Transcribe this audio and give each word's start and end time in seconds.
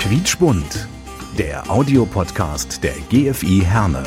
Quietschbunt, 0.00 0.88
der 1.38 1.70
Audiopodcast 1.70 2.82
der 2.82 2.94
GFI 3.10 3.62
Herne. 3.64 4.04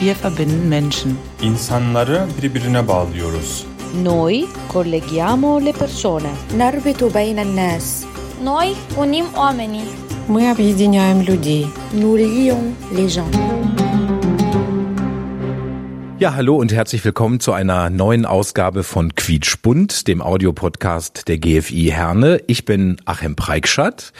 Wir 0.00 0.14
verbinden 0.22 0.68
Menschen. 0.68 1.14
İnsanları 1.42 2.26
birbirine 2.42 2.88
bağlıyoruz. 2.88 3.64
Noi 4.02 4.46
colleghiamo 4.72 5.60
le 5.64 5.72
persone. 5.72 6.30
نربط 6.58 7.02
بين 7.14 7.38
الناس 7.38 8.04
Noi 8.44 8.74
unim 8.98 9.26
oamenii. 9.36 9.84
Мы 10.28 10.50
объединяем 10.50 11.20
людей. 11.22 11.66
nous 12.00 12.16
lions 12.18 12.64
les 12.96 13.08
gens 13.14 13.30
Ja, 16.21 16.35
hallo 16.35 16.55
und 16.55 16.71
herzlich 16.71 17.03
willkommen 17.03 17.39
zu 17.39 17.51
einer 17.51 17.89
neuen 17.89 18.27
Ausgabe 18.27 18.83
von 18.83 19.15
Quietschbunt, 19.15 20.07
dem 20.07 20.21
Audiopodcast 20.21 21.27
der 21.27 21.39
GFI 21.39 21.87
Herne. 21.87 22.43
Ich 22.45 22.63
bin 22.63 22.97
Achim 23.05 23.35
Preikschat 23.35 24.13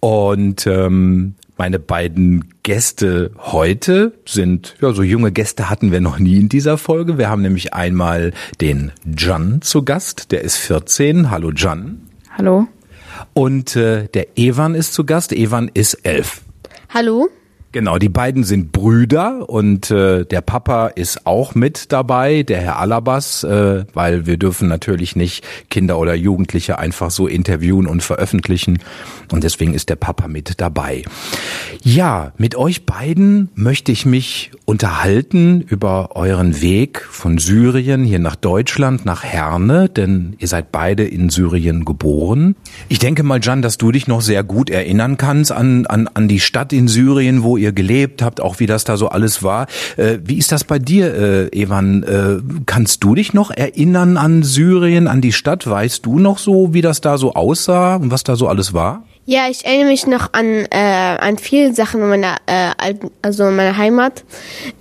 und 0.00 0.66
ähm, 0.66 1.34
meine 1.58 1.78
beiden 1.78 2.48
Gäste 2.62 3.30
heute 3.36 4.14
sind, 4.24 4.74
ja, 4.80 4.94
so 4.94 5.02
junge 5.02 5.32
Gäste 5.32 5.68
hatten 5.68 5.92
wir 5.92 6.00
noch 6.00 6.18
nie 6.18 6.40
in 6.40 6.48
dieser 6.48 6.78
Folge. 6.78 7.18
Wir 7.18 7.28
haben 7.28 7.42
nämlich 7.42 7.74
einmal 7.74 8.32
den 8.62 8.92
Jan 9.04 9.60
zu 9.60 9.82
Gast, 9.82 10.32
der 10.32 10.40
ist 10.40 10.56
14. 10.56 11.30
Hallo 11.30 11.50
Jan. 11.54 12.08
Hallo. 12.38 12.68
Und 13.34 13.76
äh, 13.76 14.08
der 14.08 14.38
Evan 14.38 14.74
ist 14.74 14.94
zu 14.94 15.04
Gast. 15.04 15.30
Evan 15.30 15.70
ist 15.74 16.06
11. 16.06 16.40
Hallo? 16.88 17.28
Genau, 17.74 17.98
die 17.98 18.08
beiden 18.08 18.44
sind 18.44 18.70
Brüder 18.70 19.50
und 19.50 19.90
äh, 19.90 20.24
der 20.24 20.42
Papa 20.42 20.86
ist 20.86 21.26
auch 21.26 21.56
mit 21.56 21.90
dabei, 21.90 22.44
der 22.44 22.60
Herr 22.60 22.78
Alabas, 22.78 23.42
äh, 23.42 23.84
weil 23.92 24.26
wir 24.26 24.36
dürfen 24.36 24.68
natürlich 24.68 25.16
nicht 25.16 25.44
Kinder 25.70 25.98
oder 25.98 26.14
Jugendliche 26.14 26.78
einfach 26.78 27.10
so 27.10 27.26
interviewen 27.26 27.88
und 27.88 28.00
veröffentlichen 28.04 28.78
und 29.32 29.42
deswegen 29.42 29.74
ist 29.74 29.88
der 29.88 29.96
Papa 29.96 30.28
mit 30.28 30.60
dabei. 30.60 31.02
Ja, 31.82 32.32
mit 32.38 32.54
euch 32.54 32.86
beiden 32.86 33.48
möchte 33.56 33.90
ich 33.90 34.06
mich 34.06 34.52
unterhalten 34.66 35.60
über 35.62 36.14
euren 36.14 36.60
Weg 36.60 37.02
von 37.10 37.38
Syrien 37.38 38.04
hier 38.04 38.20
nach 38.20 38.36
Deutschland, 38.36 39.04
nach 39.04 39.24
Herne, 39.24 39.88
denn 39.88 40.36
ihr 40.38 40.46
seid 40.46 40.70
beide 40.70 41.04
in 41.04 41.28
Syrien 41.28 41.84
geboren. 41.84 42.54
Ich 42.88 43.00
denke 43.00 43.24
mal, 43.24 43.40
Jan, 43.42 43.62
dass 43.62 43.78
du 43.78 43.90
dich 43.90 44.06
noch 44.06 44.20
sehr 44.20 44.44
gut 44.44 44.70
erinnern 44.70 45.16
kannst 45.16 45.50
an, 45.50 45.86
an, 45.86 46.08
an 46.14 46.28
die 46.28 46.38
Stadt 46.38 46.72
in 46.72 46.86
Syrien, 46.86 47.42
wo 47.42 47.56
ihr 47.56 47.63
gelebt 47.72 48.22
habt, 48.22 48.40
auch 48.40 48.60
wie 48.60 48.66
das 48.66 48.84
da 48.84 48.96
so 48.96 49.08
alles 49.08 49.42
war. 49.42 49.66
Äh, 49.96 50.18
wie 50.24 50.38
ist 50.38 50.52
das 50.52 50.64
bei 50.64 50.78
dir, 50.78 51.14
äh, 51.14 51.46
Evan? 51.48 52.02
Äh, 52.02 52.62
kannst 52.66 53.04
du 53.04 53.14
dich 53.14 53.34
noch 53.34 53.50
erinnern 53.50 54.16
an 54.16 54.42
Syrien, 54.42 55.08
an 55.08 55.20
die 55.20 55.32
Stadt? 55.32 55.66
Weißt 55.66 56.04
du 56.06 56.18
noch 56.18 56.38
so, 56.38 56.74
wie 56.74 56.82
das 56.82 57.00
da 57.00 57.18
so 57.18 57.34
aussah 57.34 57.96
und 57.96 58.10
was 58.10 58.24
da 58.24 58.36
so 58.36 58.48
alles 58.48 58.72
war? 58.72 59.04
Ja, 59.26 59.48
ich 59.48 59.64
erinnere 59.64 59.86
mich 59.86 60.06
noch 60.06 60.34
an, 60.34 60.66
äh, 60.70 61.16
an 61.18 61.38
viele 61.38 61.72
Sachen 61.72 62.02
in 62.02 62.08
meiner, 62.10 62.36
äh, 62.44 62.94
also 63.22 63.44
in 63.44 63.56
meiner 63.56 63.74
Heimat. 63.74 64.22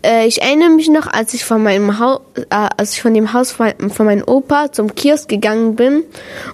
Äh, 0.06 0.28
ich 0.28 0.42
erinnere 0.42 0.70
mich 0.70 0.90
noch, 0.90 1.08
als 1.08 1.34
ich 1.34 1.46
von 1.46 1.64
meinem 1.64 1.98
Haus, 1.98 2.20
äh, 2.50 2.68
als 2.76 2.94
ich 2.94 3.02
von 3.02 3.14
dem 3.14 3.32
Haus 3.32 3.54
von, 3.54 3.72
von 3.90 4.06
meinem 4.06 4.24
Opa 4.28 4.70
zum 4.70 4.94
Kiosk 4.96 5.30
gegangen 5.30 5.78
bin 5.78 6.04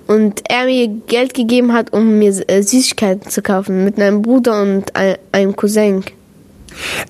und 0.05 0.43
er 0.47 0.65
mir 0.65 0.87
Geld 0.87 1.33
gegeben 1.33 1.73
hat, 1.73 1.91
um 1.91 2.19
mir 2.19 2.31
äh, 2.47 2.61
Süßigkeiten 2.61 3.31
zu 3.31 3.41
kaufen 3.41 3.83
mit 3.83 3.97
meinem 3.97 4.21
Bruder 4.21 4.61
und 4.61 4.95
ein, 4.95 5.15
einem 5.31 5.55
Cousin. 5.55 6.03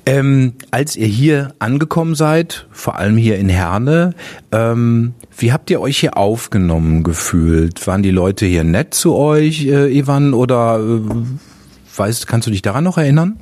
Ähm, 0.05 0.53
als 0.71 0.95
ihr 0.95 1.07
hier 1.07 1.53
angekommen 1.59 2.15
seid, 2.15 2.67
vor 2.71 2.97
allem 2.97 3.17
hier 3.17 3.37
in 3.37 3.49
Herne, 3.49 4.13
ähm, 4.51 5.13
wie 5.37 5.53
habt 5.53 5.69
ihr 5.69 5.81
euch 5.81 5.99
hier 5.99 6.17
aufgenommen 6.17 7.03
gefühlt? 7.03 7.85
Waren 7.87 8.03
die 8.03 8.11
Leute 8.11 8.45
hier 8.45 8.63
nett 8.63 8.93
zu 8.93 9.15
euch, 9.15 9.65
äh, 9.65 9.95
Ivan, 9.95 10.33
oder 10.33 10.79
äh, 10.79 11.97
weißt, 11.97 12.27
kannst 12.27 12.47
du 12.47 12.51
dich 12.51 12.61
daran 12.61 12.83
noch 12.83 12.97
erinnern? 12.97 13.39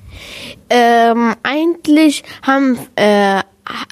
Ähm, 0.70 1.36
eigentlich 1.44 2.24
haben, 2.42 2.78
äh, 2.96 3.42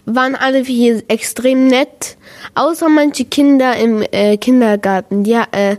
waren 0.05 0.35
alle 0.35 0.59
hier 0.59 1.03
extrem 1.07 1.67
nett, 1.67 2.17
außer 2.55 2.89
manche 2.89 3.25
Kinder 3.25 3.75
im 3.77 4.03
äh, 4.11 4.37
Kindergarten. 4.37 5.25
Ja, 5.25 5.45
äh, 5.51 5.77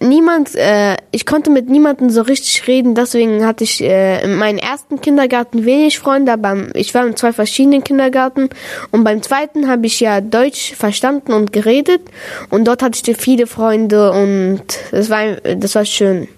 niemand, 0.00 0.54
äh, 0.54 0.96
ich 1.10 1.26
konnte 1.26 1.50
mit 1.50 1.68
niemandem 1.68 2.10
so 2.10 2.22
richtig 2.22 2.66
reden, 2.66 2.94
deswegen 2.94 3.44
hatte 3.44 3.64
ich 3.64 3.82
äh, 3.82 4.22
in 4.24 4.36
meinem 4.36 4.58
ersten 4.58 5.00
Kindergarten 5.00 5.64
wenig 5.64 5.98
Freunde, 5.98 6.32
aber 6.32 6.74
ich 6.74 6.94
war 6.94 7.06
in 7.06 7.16
zwei 7.16 7.32
verschiedenen 7.32 7.84
Kindergarten 7.84 8.48
und 8.90 9.04
beim 9.04 9.22
zweiten 9.22 9.68
habe 9.68 9.86
ich 9.86 10.00
ja 10.00 10.20
Deutsch 10.20 10.74
verstanden 10.74 11.32
und 11.32 11.52
geredet 11.52 12.02
und 12.50 12.66
dort 12.66 12.82
hatte 12.82 13.00
ich 13.10 13.16
viele 13.16 13.46
Freunde 13.46 14.12
und 14.12 14.62
das 14.90 15.10
war, 15.10 15.36
das 15.36 15.74
war 15.74 15.84
schön. 15.84 16.28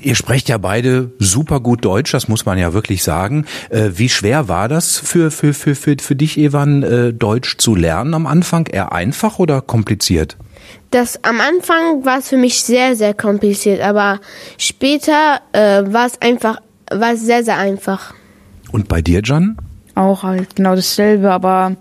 Ihr 0.00 0.14
sprecht 0.14 0.48
ja 0.48 0.58
beide 0.58 1.10
super 1.18 1.60
gut 1.60 1.84
Deutsch, 1.84 2.12
das 2.12 2.28
muss 2.28 2.46
man 2.46 2.58
ja 2.58 2.72
wirklich 2.72 3.02
sagen. 3.02 3.46
Äh, 3.70 3.90
wie 3.94 4.08
schwer 4.08 4.48
war 4.48 4.68
das 4.68 4.96
für, 4.96 5.30
für, 5.30 5.52
für, 5.52 5.74
für, 5.74 5.96
für 6.00 6.16
dich, 6.16 6.38
Evan, 6.38 6.82
äh, 6.82 7.12
Deutsch 7.12 7.58
zu 7.58 7.74
lernen 7.74 8.14
am 8.14 8.26
Anfang? 8.26 8.66
Eher 8.66 8.92
einfach 8.92 9.38
oder 9.38 9.60
kompliziert? 9.60 10.36
Das 10.94 11.18
am 11.24 11.40
Anfang 11.40 12.04
war 12.04 12.20
es 12.20 12.28
für 12.28 12.36
mich 12.36 12.62
sehr, 12.62 12.94
sehr 12.94 13.14
kompliziert, 13.14 13.80
aber 13.80 14.20
später 14.58 15.40
äh, 15.50 15.82
war 15.92 16.06
es 16.06 16.22
einfach, 16.22 16.60
war 16.88 17.14
es 17.14 17.22
sehr, 17.22 17.42
sehr 17.42 17.58
einfach. 17.58 18.14
Und 18.70 18.86
bei 18.86 19.02
dir, 19.02 19.20
Jan? 19.24 19.56
Auch 19.96 20.22
halt 20.22 20.54
genau 20.54 20.76
dasselbe, 20.76 21.32
aber 21.32 21.74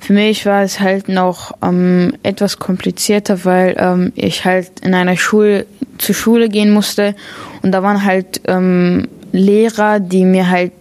für 0.00 0.12
mich 0.12 0.44
war 0.44 0.62
es 0.64 0.80
halt 0.80 1.08
noch 1.08 1.52
ähm, 1.62 2.12
etwas 2.22 2.58
komplizierter, 2.58 3.42
weil 3.46 3.74
ähm, 3.78 4.12
ich 4.16 4.44
halt 4.44 4.80
in 4.82 4.92
einer 4.92 5.16
Schule 5.16 5.64
zur 5.96 6.14
Schule 6.14 6.50
gehen 6.50 6.72
musste 6.74 7.14
und 7.62 7.72
da 7.72 7.82
waren 7.82 8.04
halt 8.04 8.42
ähm, 8.48 9.08
Lehrer, 9.32 9.98
die 9.98 10.26
mir 10.26 10.50
halt 10.50 10.72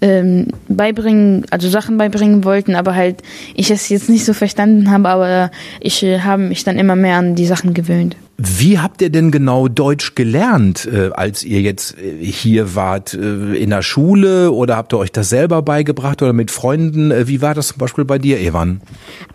ähm, 0.00 0.48
beibringen, 0.68 1.46
also 1.50 1.68
Sachen 1.68 1.98
beibringen 1.98 2.44
wollten, 2.44 2.74
aber 2.74 2.94
halt 2.94 3.22
ich 3.54 3.70
es 3.70 3.88
jetzt 3.88 4.08
nicht 4.08 4.24
so 4.24 4.34
verstanden 4.34 4.90
habe, 4.90 5.08
aber 5.08 5.50
ich 5.80 6.02
äh, 6.02 6.20
habe 6.20 6.42
mich 6.42 6.64
dann 6.64 6.78
immer 6.78 6.96
mehr 6.96 7.16
an 7.16 7.34
die 7.34 7.46
Sachen 7.46 7.74
gewöhnt. 7.74 8.16
Wie 8.38 8.78
habt 8.78 9.00
ihr 9.00 9.08
denn 9.08 9.30
genau 9.30 9.66
Deutsch 9.66 10.14
gelernt, 10.14 10.86
äh, 10.92 11.10
als 11.14 11.42
ihr 11.42 11.62
jetzt 11.62 11.96
äh, 11.98 12.22
hier 12.22 12.74
wart? 12.74 13.14
Äh, 13.14 13.54
in 13.56 13.70
der 13.70 13.80
Schule 13.80 14.52
oder 14.52 14.76
habt 14.76 14.92
ihr 14.92 14.98
euch 14.98 15.10
das 15.10 15.30
selber 15.30 15.62
beigebracht 15.62 16.20
oder 16.20 16.34
mit 16.34 16.50
Freunden? 16.50 17.10
Äh, 17.10 17.28
wie 17.28 17.40
war 17.40 17.54
das 17.54 17.68
zum 17.68 17.78
Beispiel 17.78 18.04
bei 18.04 18.18
dir, 18.18 18.38
Evan? 18.38 18.82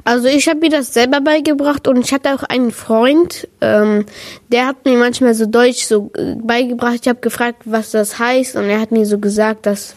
Also 0.03 0.27
ich 0.27 0.47
habe 0.47 0.59
mir 0.59 0.69
das 0.69 0.93
selber 0.93 1.19
beigebracht 1.19 1.87
und 1.87 2.05
ich 2.05 2.13
hatte 2.13 2.35
auch 2.35 2.43
einen 2.43 2.69
Freund, 2.69 3.47
ähm, 3.59 4.05
der 4.51 4.67
hat 4.67 4.85
mir 4.85 4.99
manchmal 4.99 5.33
so 5.33 5.47
Deutsch 5.47 5.83
so 5.85 6.11
äh, 6.15 6.35
beigebracht. 6.35 6.99
Ich 7.01 7.07
habe 7.07 7.21
gefragt, 7.21 7.63
was 7.65 7.89
das 7.89 8.19
heißt 8.19 8.55
und 8.55 8.65
er 8.65 8.79
hat 8.79 8.91
mir 8.91 9.07
so 9.07 9.17
gesagt, 9.17 9.65
dass, 9.65 9.95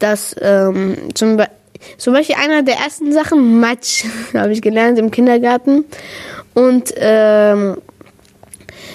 dass 0.00 0.34
ähm, 0.40 0.96
zum, 1.14 1.36
Be 1.36 1.46
zum 1.98 2.14
Beispiel 2.14 2.34
einer 2.34 2.64
der 2.64 2.78
ersten 2.78 3.12
Sachen, 3.12 3.60
Matsch, 3.60 4.06
habe 4.34 4.52
ich 4.52 4.60
gelernt 4.60 4.98
im 4.98 5.12
Kindergarten 5.12 5.84
und 6.54 6.92
ähm, 6.96 7.76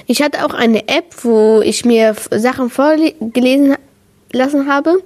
ich 0.08 0.22
hatte 0.22 0.46
auch 0.46 0.54
eine 0.54 0.88
App, 0.88 1.06
wo 1.24 1.62
ich 1.64 1.86
mir 1.86 2.10
F- 2.10 2.30
Sachen 2.32 2.70
vorgelesen 2.70 3.76
lassen 4.32 4.68
habe 4.68 4.98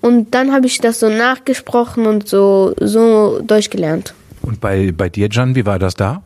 und 0.00 0.34
dann 0.34 0.52
habe 0.52 0.66
ich 0.66 0.78
das 0.80 1.00
so 1.00 1.08
nachgesprochen 1.08 2.06
und 2.06 2.28
so 2.28 2.74
so 2.80 3.40
Deutsch 3.42 3.70
gelernt. 3.70 4.14
Und 4.42 4.60
bei, 4.60 4.92
bei 4.96 5.08
dir, 5.08 5.28
Jan, 5.30 5.54
wie 5.56 5.66
war 5.66 5.78
das 5.78 5.94
da? 5.94 6.22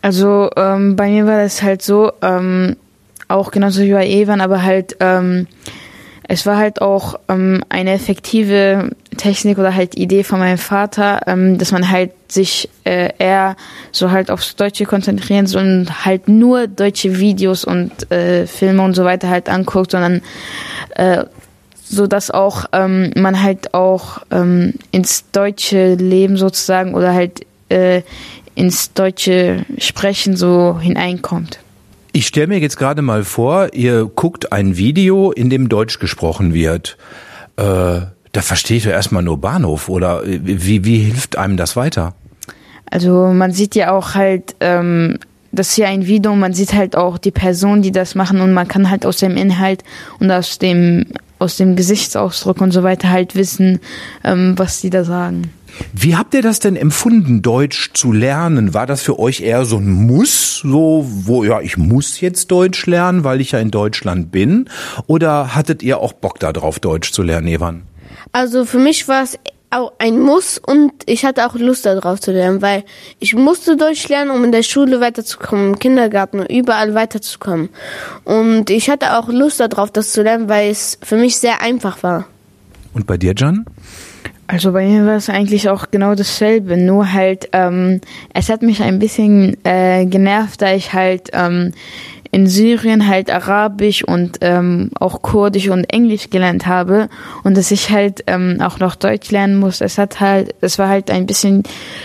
Also 0.00 0.48
ähm, 0.56 0.94
bei 0.94 1.08
mir 1.10 1.26
war 1.26 1.42
das 1.42 1.60
halt 1.62 1.82
so, 1.82 2.12
ähm, 2.22 2.76
auch 3.26 3.50
genauso 3.50 3.82
wie 3.82 3.92
bei 3.92 4.06
Evan, 4.08 4.40
aber 4.40 4.62
halt 4.62 4.96
ähm, 5.00 5.48
es 6.30 6.44
war 6.44 6.58
halt 6.58 6.82
auch 6.82 7.18
ähm, 7.28 7.64
eine 7.70 7.92
effektive 7.92 8.90
Technik 9.16 9.58
oder 9.58 9.74
halt 9.74 9.96
Idee 9.96 10.22
von 10.24 10.38
meinem 10.38 10.58
Vater, 10.58 11.22
ähm, 11.26 11.56
dass 11.56 11.72
man 11.72 11.90
halt 11.90 12.12
sich 12.30 12.68
äh, 12.84 13.10
eher 13.18 13.56
so 13.92 14.10
halt 14.10 14.30
aufs 14.30 14.54
Deutsche 14.54 14.84
konzentrieren 14.84 15.46
soll 15.46 15.62
und 15.62 16.04
halt 16.04 16.28
nur 16.28 16.66
deutsche 16.66 17.18
Videos 17.18 17.64
und 17.64 18.12
äh, 18.12 18.46
Filme 18.46 18.82
und 18.82 18.94
so 18.94 19.04
weiter 19.04 19.30
halt 19.30 19.48
anguckt, 19.48 19.92
sondern 19.92 20.20
äh, 20.96 21.24
so 21.82 22.06
dass 22.06 22.30
auch 22.30 22.66
ähm, 22.72 23.10
man 23.16 23.42
halt 23.42 23.72
auch 23.72 24.20
ähm, 24.30 24.74
ins 24.90 25.30
deutsche 25.32 25.94
Leben 25.94 26.36
sozusagen 26.36 26.94
oder 26.94 27.14
halt 27.14 27.46
äh, 27.70 28.02
ins 28.54 28.92
deutsche 28.92 29.64
Sprechen 29.78 30.36
so 30.36 30.78
hineinkommt. 30.78 31.58
Ich 32.12 32.26
stelle 32.26 32.48
mir 32.48 32.58
jetzt 32.58 32.78
gerade 32.78 33.02
mal 33.02 33.24
vor, 33.24 33.74
ihr 33.74 34.06
guckt 34.06 34.52
ein 34.52 34.76
Video, 34.76 35.30
in 35.30 35.50
dem 35.50 35.68
Deutsch 35.68 35.98
gesprochen 35.98 36.54
wird. 36.54 36.96
Äh, 37.56 38.00
da 38.32 38.42
versteht 38.42 38.84
ihr 38.84 38.92
erstmal 38.92 39.22
nur 39.22 39.38
Bahnhof 39.40 39.88
oder 39.88 40.24
äh, 40.24 40.40
wie, 40.42 40.84
wie 40.84 40.98
hilft 40.98 41.36
einem 41.36 41.56
das 41.56 41.76
weiter? 41.76 42.14
Also 42.90 43.32
man 43.32 43.52
sieht 43.52 43.74
ja 43.74 43.92
auch 43.92 44.14
halt, 44.14 44.56
ähm, 44.60 45.18
das 45.52 45.70
ist 45.70 45.76
ja 45.76 45.88
ein 45.88 46.06
Video, 46.06 46.34
man 46.34 46.54
sieht 46.54 46.72
halt 46.72 46.96
auch 46.96 47.18
die 47.18 47.30
Personen, 47.30 47.82
die 47.82 47.92
das 47.92 48.14
machen 48.14 48.40
und 48.40 48.52
man 48.52 48.68
kann 48.68 48.90
halt 48.90 49.04
aus 49.04 49.18
dem 49.18 49.36
Inhalt 49.36 49.84
und 50.18 50.30
aus 50.30 50.58
dem 50.58 51.06
aus 51.38 51.56
dem 51.56 51.76
Gesichtsausdruck 51.76 52.60
und 52.60 52.72
so 52.72 52.82
weiter 52.82 53.10
halt 53.10 53.36
wissen, 53.36 53.78
ähm, 54.24 54.54
was 54.56 54.80
die 54.80 54.90
da 54.90 55.04
sagen. 55.04 55.52
Wie 55.92 56.16
habt 56.16 56.34
ihr 56.34 56.42
das 56.42 56.60
denn 56.60 56.76
empfunden, 56.76 57.42
Deutsch 57.42 57.90
zu 57.94 58.12
lernen? 58.12 58.74
War 58.74 58.86
das 58.86 59.02
für 59.02 59.18
euch 59.18 59.40
eher 59.40 59.64
so 59.64 59.78
ein 59.78 59.90
Muss, 59.90 60.60
so 60.64 61.04
wo 61.08 61.44
ja, 61.44 61.60
ich 61.60 61.76
muss 61.76 62.20
jetzt 62.20 62.50
Deutsch 62.50 62.86
lernen, 62.86 63.24
weil 63.24 63.40
ich 63.40 63.52
ja 63.52 63.58
in 63.58 63.70
Deutschland 63.70 64.30
bin? 64.30 64.68
Oder 65.06 65.54
hattet 65.54 65.82
ihr 65.82 65.98
auch 66.00 66.12
Bock 66.12 66.38
darauf, 66.38 66.78
Deutsch 66.80 67.12
zu 67.12 67.22
lernen, 67.22 67.48
Evan? 67.48 67.82
Also 68.32 68.64
für 68.64 68.78
mich 68.78 69.08
war 69.08 69.22
es 69.22 69.38
auch 69.70 69.92
ein 69.98 70.18
Muss 70.18 70.58
und 70.58 70.92
ich 71.06 71.24
hatte 71.24 71.46
auch 71.46 71.54
Lust 71.54 71.84
darauf 71.84 72.20
zu 72.20 72.32
lernen, 72.32 72.62
weil 72.62 72.84
ich 73.18 73.34
musste 73.34 73.76
Deutsch 73.76 74.08
lernen, 74.08 74.30
um 74.30 74.44
in 74.44 74.52
der 74.52 74.62
Schule 74.62 75.00
weiterzukommen, 75.00 75.74
im 75.74 75.78
Kindergarten, 75.78 76.44
überall 76.46 76.94
weiterzukommen. 76.94 77.68
Und 78.24 78.70
ich 78.70 78.88
hatte 78.88 79.18
auch 79.18 79.28
Lust 79.28 79.60
darauf, 79.60 79.90
das 79.90 80.12
zu 80.12 80.22
lernen, 80.22 80.48
weil 80.48 80.70
es 80.70 80.98
für 81.02 81.16
mich 81.16 81.36
sehr 81.36 81.60
einfach 81.60 82.02
war. 82.02 82.26
Und 82.94 83.06
bei 83.06 83.18
dir, 83.18 83.34
Jan? 83.36 83.66
Also 84.50 84.72
bei 84.72 84.86
mir 84.86 85.04
war 85.04 85.16
es 85.16 85.28
eigentlich 85.28 85.68
auch 85.68 85.90
genau 85.90 86.14
dasselbe, 86.14 86.78
nur 86.78 87.12
halt, 87.12 87.50
ähm, 87.52 88.00
es 88.32 88.48
hat 88.48 88.62
mich 88.62 88.82
ein 88.82 88.98
bisschen 88.98 89.58
äh, 89.62 90.06
genervt, 90.06 90.62
da 90.62 90.72
ich 90.72 90.94
halt 90.94 91.28
ähm, 91.34 91.74
in 92.30 92.46
Syrien 92.46 93.06
halt 93.06 93.30
Arabisch 93.30 94.04
und 94.04 94.38
ähm, 94.40 94.90
auch 94.98 95.22
Kurdisch 95.22 95.68
und 95.68 95.84
Englisch 95.92 96.30
gelernt 96.30 96.66
habe 96.66 97.08
und 97.44 97.56
dass 97.56 97.70
ich 97.70 97.90
halt 97.90 98.24
ähm, 98.26 98.58
auch 98.60 98.78
noch 98.78 98.94
Deutsch 98.94 99.30
lernen 99.30 99.58
muss. 99.58 99.80
Es 99.80 99.98
hat 99.98 100.20
halt, 100.20 100.54
es 100.60 100.78
war 100.78 100.88
halt 100.88 101.10
ein 101.10 101.26
bisschen 101.26 101.62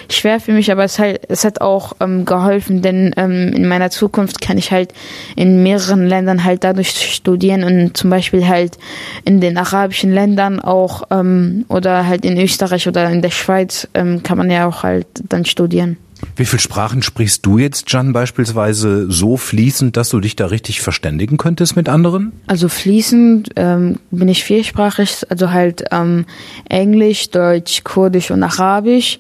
schwer 0.10 0.40
für 0.40 0.54
mich, 0.54 0.72
aber 0.72 0.84
es 0.84 1.00
halt, 1.00 1.22
es 1.30 1.44
hat 1.44 1.62
auch 1.62 1.94
ähm, 2.00 2.25
geholfen, 2.25 2.81
denn 2.81 3.14
ähm, 3.18 3.52
in 3.54 3.68
meiner 3.68 3.90
Zukunft 3.90 4.42
kann 4.42 4.58
ich 4.58 4.72
halt 4.72 4.94
in 5.36 5.64
mehreren 5.64 6.08
Ländern 6.08 6.44
halt 6.44 6.64
dadurch 6.64 6.92
studieren 6.92 7.64
und 7.64 7.98
zum 7.98 8.10
Beispiel 8.10 8.48
halt 8.48 8.78
in 9.26 9.42
den 9.42 9.58
arabischen 9.58 10.12
Ländern 10.12 10.60
auch 10.60 11.04
ähm, 11.12 11.66
oder 11.68 12.08
halt 12.08 12.26
in 12.26 12.40
Österreich 12.40 12.88
oder 12.88 13.10
in 13.10 13.22
der 13.22 13.31
Schweiz 13.31 13.88
ähm, 13.94 14.24
kann 14.24 14.38
man 14.38 14.50
ja 14.50 14.68
auch 14.68 14.84
halt 14.84 15.08
dann 15.28 15.46
studieren. 15.46 15.98
Wie 16.36 16.46
viel 16.46 16.60
Sprachen 16.60 17.02
sprichst 17.02 17.46
du 17.46 17.58
jetzt, 17.58 17.92
Jan, 17.92 18.14
beispielsweise 18.14 19.12
so 19.12 19.38
fließend, 19.38 19.98
dass 19.98 20.10
du 20.10 20.20
dich 20.20 20.36
da 20.36 20.48
richtig 20.48 20.81
verständigen 20.81 21.38
könntest 21.38 21.75
mit 21.75 21.90
anderen? 21.90 22.31
Also 22.48 22.70
fließend 22.70 23.52
ähm, 23.56 24.00
bin 24.12 24.28
ich 24.28 24.44
vielsprachig, 24.44 25.25
also 25.30 25.52
halt 25.52 25.86
ähm, 25.92 26.25
Englisch, 26.70 27.30
Deutsch, 27.30 27.84
Kurdisch 27.84 28.31
und 28.31 28.44
Arabisch. 28.44 29.20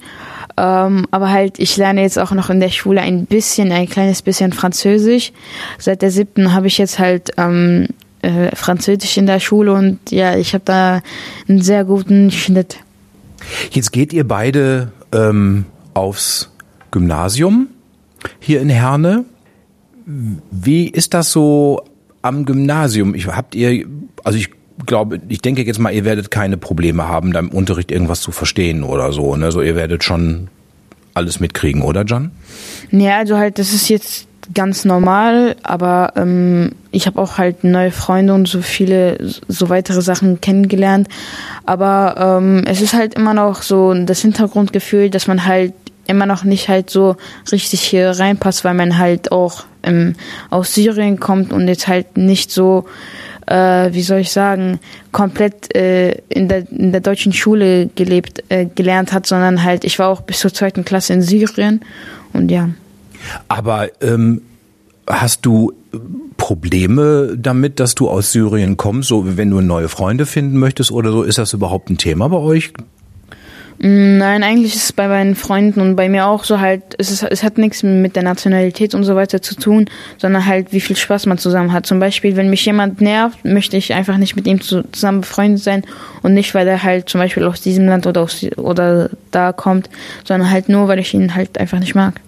Ähm, 0.55 1.07
aber 1.11 1.31
halt, 1.31 1.59
ich 1.59 1.77
lerne 1.77 2.01
jetzt 2.01 2.19
auch 2.19 2.31
noch 2.31 2.49
in 2.49 2.59
der 2.59 2.69
Schule 2.69 3.01
ein 3.01 3.25
bisschen, 3.25 3.71
ein 3.71 3.89
kleines 3.89 4.21
bisschen 4.21 4.53
Französisch. 4.53 5.31
Seit 5.79 6.01
der 6.01 6.11
siebten 6.11 6.53
habe 6.53 6.67
ich 6.67 6.77
jetzt 6.77 6.99
halt 6.99 7.31
ähm, 7.37 7.87
äh, 8.21 8.55
Französisch 8.55 9.17
in 9.17 9.25
der 9.25 9.39
Schule 9.39 9.73
und 9.73 10.11
ja, 10.11 10.35
ich 10.35 10.53
habe 10.53 10.63
da 10.65 11.01
einen 11.47 11.61
sehr 11.61 11.85
guten 11.85 12.31
Schnitt. 12.31 12.77
Jetzt 13.71 13.91
geht 13.91 14.13
ihr 14.13 14.27
beide 14.27 14.91
ähm, 15.11 15.65
aufs 15.93 16.52
Gymnasium 16.93 17.67
hier 18.39 18.61
in 18.61 18.69
Herne. 18.69 19.25
Wie 20.05 20.87
ist 20.87 21.13
das 21.13 21.31
so 21.31 21.83
am 22.21 22.45
Gymnasium? 22.45 23.15
Ich, 23.15 23.27
habt 23.27 23.55
ihr, 23.55 23.85
also 24.23 24.37
ich 24.37 24.49
glaube, 24.85 25.19
ich 25.27 25.41
denke 25.41 25.63
jetzt 25.63 25.79
mal, 25.79 25.91
ihr 25.91 26.05
werdet 26.05 26.31
keine 26.31 26.55
Probleme 26.55 27.07
haben, 27.07 27.33
da 27.33 27.39
im 27.39 27.49
Unterricht 27.49 27.91
irgendwas 27.91 28.21
zu 28.21 28.31
verstehen 28.31 28.83
oder 28.83 29.11
so. 29.11 29.35
Ne? 29.35 29.51
So, 29.51 29.61
ihr 29.61 29.75
werdet 29.75 30.03
schon 30.03 30.47
alles 31.13 31.39
mitkriegen, 31.39 31.81
oder 31.81 32.03
John? 32.03 32.31
Ja, 32.91 33.17
also 33.17 33.37
halt, 33.37 33.59
das 33.59 33.73
ist 33.73 33.89
jetzt 33.89 34.27
ganz 34.53 34.83
normal, 34.83 35.55
aber 35.63 36.13
ähm, 36.15 36.71
ich 36.91 37.07
habe 37.07 37.21
auch 37.21 37.37
halt 37.37 37.63
neue 37.63 37.91
Freunde 37.91 38.33
und 38.33 38.47
so 38.47 38.61
viele, 38.61 39.17
so 39.47 39.69
weitere 39.69 40.01
Sachen 40.01 40.41
kennengelernt. 40.41 41.07
Aber 41.65 42.39
ähm, 42.41 42.63
es 42.65 42.81
ist 42.81 42.93
halt 42.93 43.13
immer 43.13 43.33
noch 43.33 43.61
so 43.61 43.93
das 43.93 44.21
Hintergrundgefühl, 44.21 45.09
dass 45.09 45.27
man 45.27 45.45
halt 45.45 45.73
immer 46.07 46.25
noch 46.25 46.43
nicht 46.43 46.69
halt 46.69 46.89
so 46.89 47.15
richtig 47.51 47.81
hier 47.81 48.11
reinpasst, 48.11 48.63
weil 48.63 48.73
man 48.73 48.97
halt 48.97 49.31
auch 49.31 49.63
ähm, 49.83 50.15
aus 50.49 50.73
Syrien 50.73 51.19
kommt 51.19 51.53
und 51.53 51.67
jetzt 51.67 51.87
halt 51.87 52.17
nicht 52.17 52.51
so, 52.51 52.85
äh, 53.47 53.93
wie 53.93 54.01
soll 54.01 54.19
ich 54.19 54.31
sagen, 54.31 54.79
komplett 55.11 55.75
äh, 55.75 56.11
in, 56.29 56.47
der, 56.47 56.69
in 56.71 56.91
der 56.91 57.01
deutschen 57.01 57.33
Schule 57.33 57.87
gelebt, 57.95 58.43
äh, 58.49 58.65
gelernt 58.65 59.13
hat, 59.13 59.25
sondern 59.25 59.63
halt, 59.63 59.83
ich 59.83 59.99
war 59.99 60.09
auch 60.09 60.21
bis 60.21 60.39
zur 60.39 60.53
zweiten 60.53 60.85
Klasse 60.85 61.13
in 61.13 61.21
Syrien 61.21 61.81
und 62.33 62.49
ja. 62.49 62.69
Aber 63.47 63.89
ähm, 64.01 64.41
hast 65.07 65.45
du 65.45 65.73
Probleme 66.37 67.35
damit, 67.37 67.79
dass 67.79 67.95
du 67.95 68.09
aus 68.09 68.31
Syrien 68.31 68.75
kommst, 68.75 69.09
so 69.09 69.37
wenn 69.37 69.49
du 69.49 69.61
neue 69.61 69.87
Freunde 69.87 70.25
finden 70.25 70.57
möchtest 70.57 70.91
oder 70.91 71.11
so? 71.11 71.23
Ist 71.23 71.37
das 71.37 71.53
überhaupt 71.53 71.89
ein 71.89 71.97
Thema 71.97 72.27
bei 72.27 72.37
euch? 72.37 72.73
Nein, 73.79 74.43
eigentlich 74.43 74.75
ist 74.75 74.83
es 74.83 74.93
bei 74.93 75.07
meinen 75.07 75.35
Freunden 75.35 75.81
und 75.81 75.95
bei 75.95 76.07
mir 76.07 76.27
auch 76.27 76.43
so 76.43 76.59
halt, 76.59 76.83
es, 76.97 77.11
ist, 77.11 77.23
es 77.23 77.43
hat 77.43 77.57
nichts 77.57 77.83
mit 77.83 78.15
der 78.15 78.23
Nationalität 78.23 78.93
und 78.93 79.03
so 79.03 79.15
weiter 79.15 79.41
zu 79.41 79.55
tun, 79.55 79.89
sondern 80.17 80.45
halt, 80.45 80.71
wie 80.71 80.79
viel 80.79 80.95
Spaß 80.95 81.25
man 81.25 81.37
zusammen 81.37 81.73
hat. 81.73 81.85
Zum 81.85 81.99
Beispiel, 81.99 82.35
wenn 82.35 82.49
mich 82.49 82.65
jemand 82.65 83.01
nervt, 83.01 83.43
möchte 83.43 83.75
ich 83.75 83.93
einfach 83.93 84.17
nicht 84.17 84.35
mit 84.35 84.47
ihm 84.47 84.61
zusammen 84.61 85.21
befreundet 85.21 85.63
sein 85.63 85.83
und 86.21 86.33
nicht, 86.33 86.53
weil 86.53 86.67
er 86.67 86.83
halt 86.83 87.09
zum 87.09 87.19
Beispiel 87.19 87.43
aus 87.43 87.61
diesem 87.61 87.85
Land 87.85 88.07
oder, 88.07 88.21
aus, 88.21 88.45
oder 88.57 89.09
da 89.31 89.51
kommt, 89.51 89.89
sondern 90.23 90.49
halt 90.49 90.69
nur, 90.69 90.87
weil 90.87 90.99
ich 90.99 91.13
ihn 91.13 91.35
halt 91.35 91.57
einfach 91.57 91.79
nicht 91.79 91.95
mag. 91.95 92.21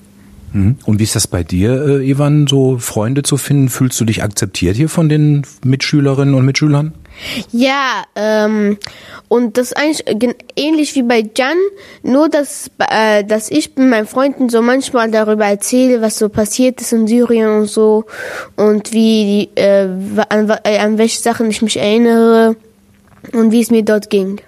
Mhm. 0.55 0.77
Und 0.85 0.99
wie 0.99 1.03
ist 1.03 1.15
das 1.15 1.27
bei 1.27 1.43
dir, 1.43 1.99
äh, 1.99 2.09
Ivan, 2.09 2.47
so 2.47 2.77
Freunde 2.79 3.23
zu 3.23 3.37
finden? 3.37 3.69
Fühlst 3.69 3.99
du 3.99 4.05
dich 4.05 4.23
akzeptiert 4.23 4.75
hier 4.75 4.89
von 4.89 5.09
den 5.09 5.43
Mitschülerinnen 5.63 6.33
und 6.33 6.45
Mitschülern? 6.45 6.93
Ja, 7.51 8.03
ähm, 8.15 8.77
und 9.27 9.57
das 9.57 9.73
eigentlich 9.73 10.35
ähnlich 10.55 10.95
wie 10.95 11.03
bei 11.03 11.23
Jan, 11.35 11.57
nur 12.03 12.29
dass, 12.29 12.69
äh, 12.89 13.23
dass 13.23 13.49
ich 13.49 13.75
mit 13.75 13.89
meinen 13.89 14.07
Freunden 14.07 14.49
so 14.49 14.61
manchmal 14.61 15.09
darüber 15.11 15.45
erzähle, 15.45 16.01
was 16.01 16.17
so 16.17 16.29
passiert 16.29 16.81
ist 16.81 16.93
in 16.93 17.07
Syrien 17.07 17.49
und 17.49 17.67
so 17.67 18.05
und 18.55 18.91
wie 18.91 19.49
die, 19.55 19.61
äh, 19.61 19.87
an, 20.29 20.49
äh, 20.63 20.77
an 20.77 20.97
welche 20.97 21.21
Sachen 21.21 21.49
ich 21.49 21.61
mich 21.61 21.77
erinnere 21.77 22.55
und 23.33 23.51
wie 23.51 23.61
es 23.61 23.71
mir 23.71 23.83
dort 23.83 24.09
ging. 24.09 24.41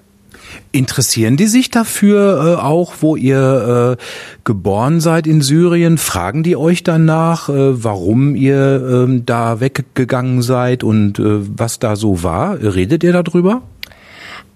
Interessieren 0.72 1.38
die 1.38 1.48
sich 1.48 1.72
dafür 1.72 2.58
äh, 2.60 2.62
auch, 2.62 2.96
wo 3.00 3.16
ihr 3.16 3.98
äh, 3.98 4.04
geboren 4.44 5.00
seid 5.00 5.26
in 5.26 5.42
Syrien? 5.42 5.98
Fragen 5.98 6.44
die 6.44 6.56
euch 6.56 6.84
danach, 6.84 7.50
äh, 7.50 7.84
warum 7.84 8.36
ihr 8.36 9.08
äh, 9.08 9.22
da 9.26 9.60
weggegangen 9.60 10.42
seid 10.42 10.84
und 10.84 11.20
äh, 11.20 11.24
was 11.58 11.80
da 11.80 11.96
so 11.96 12.22
war? 12.22 12.62
Redet 12.62 13.04
ihr 13.04 13.14
darüber? 13.14 13.62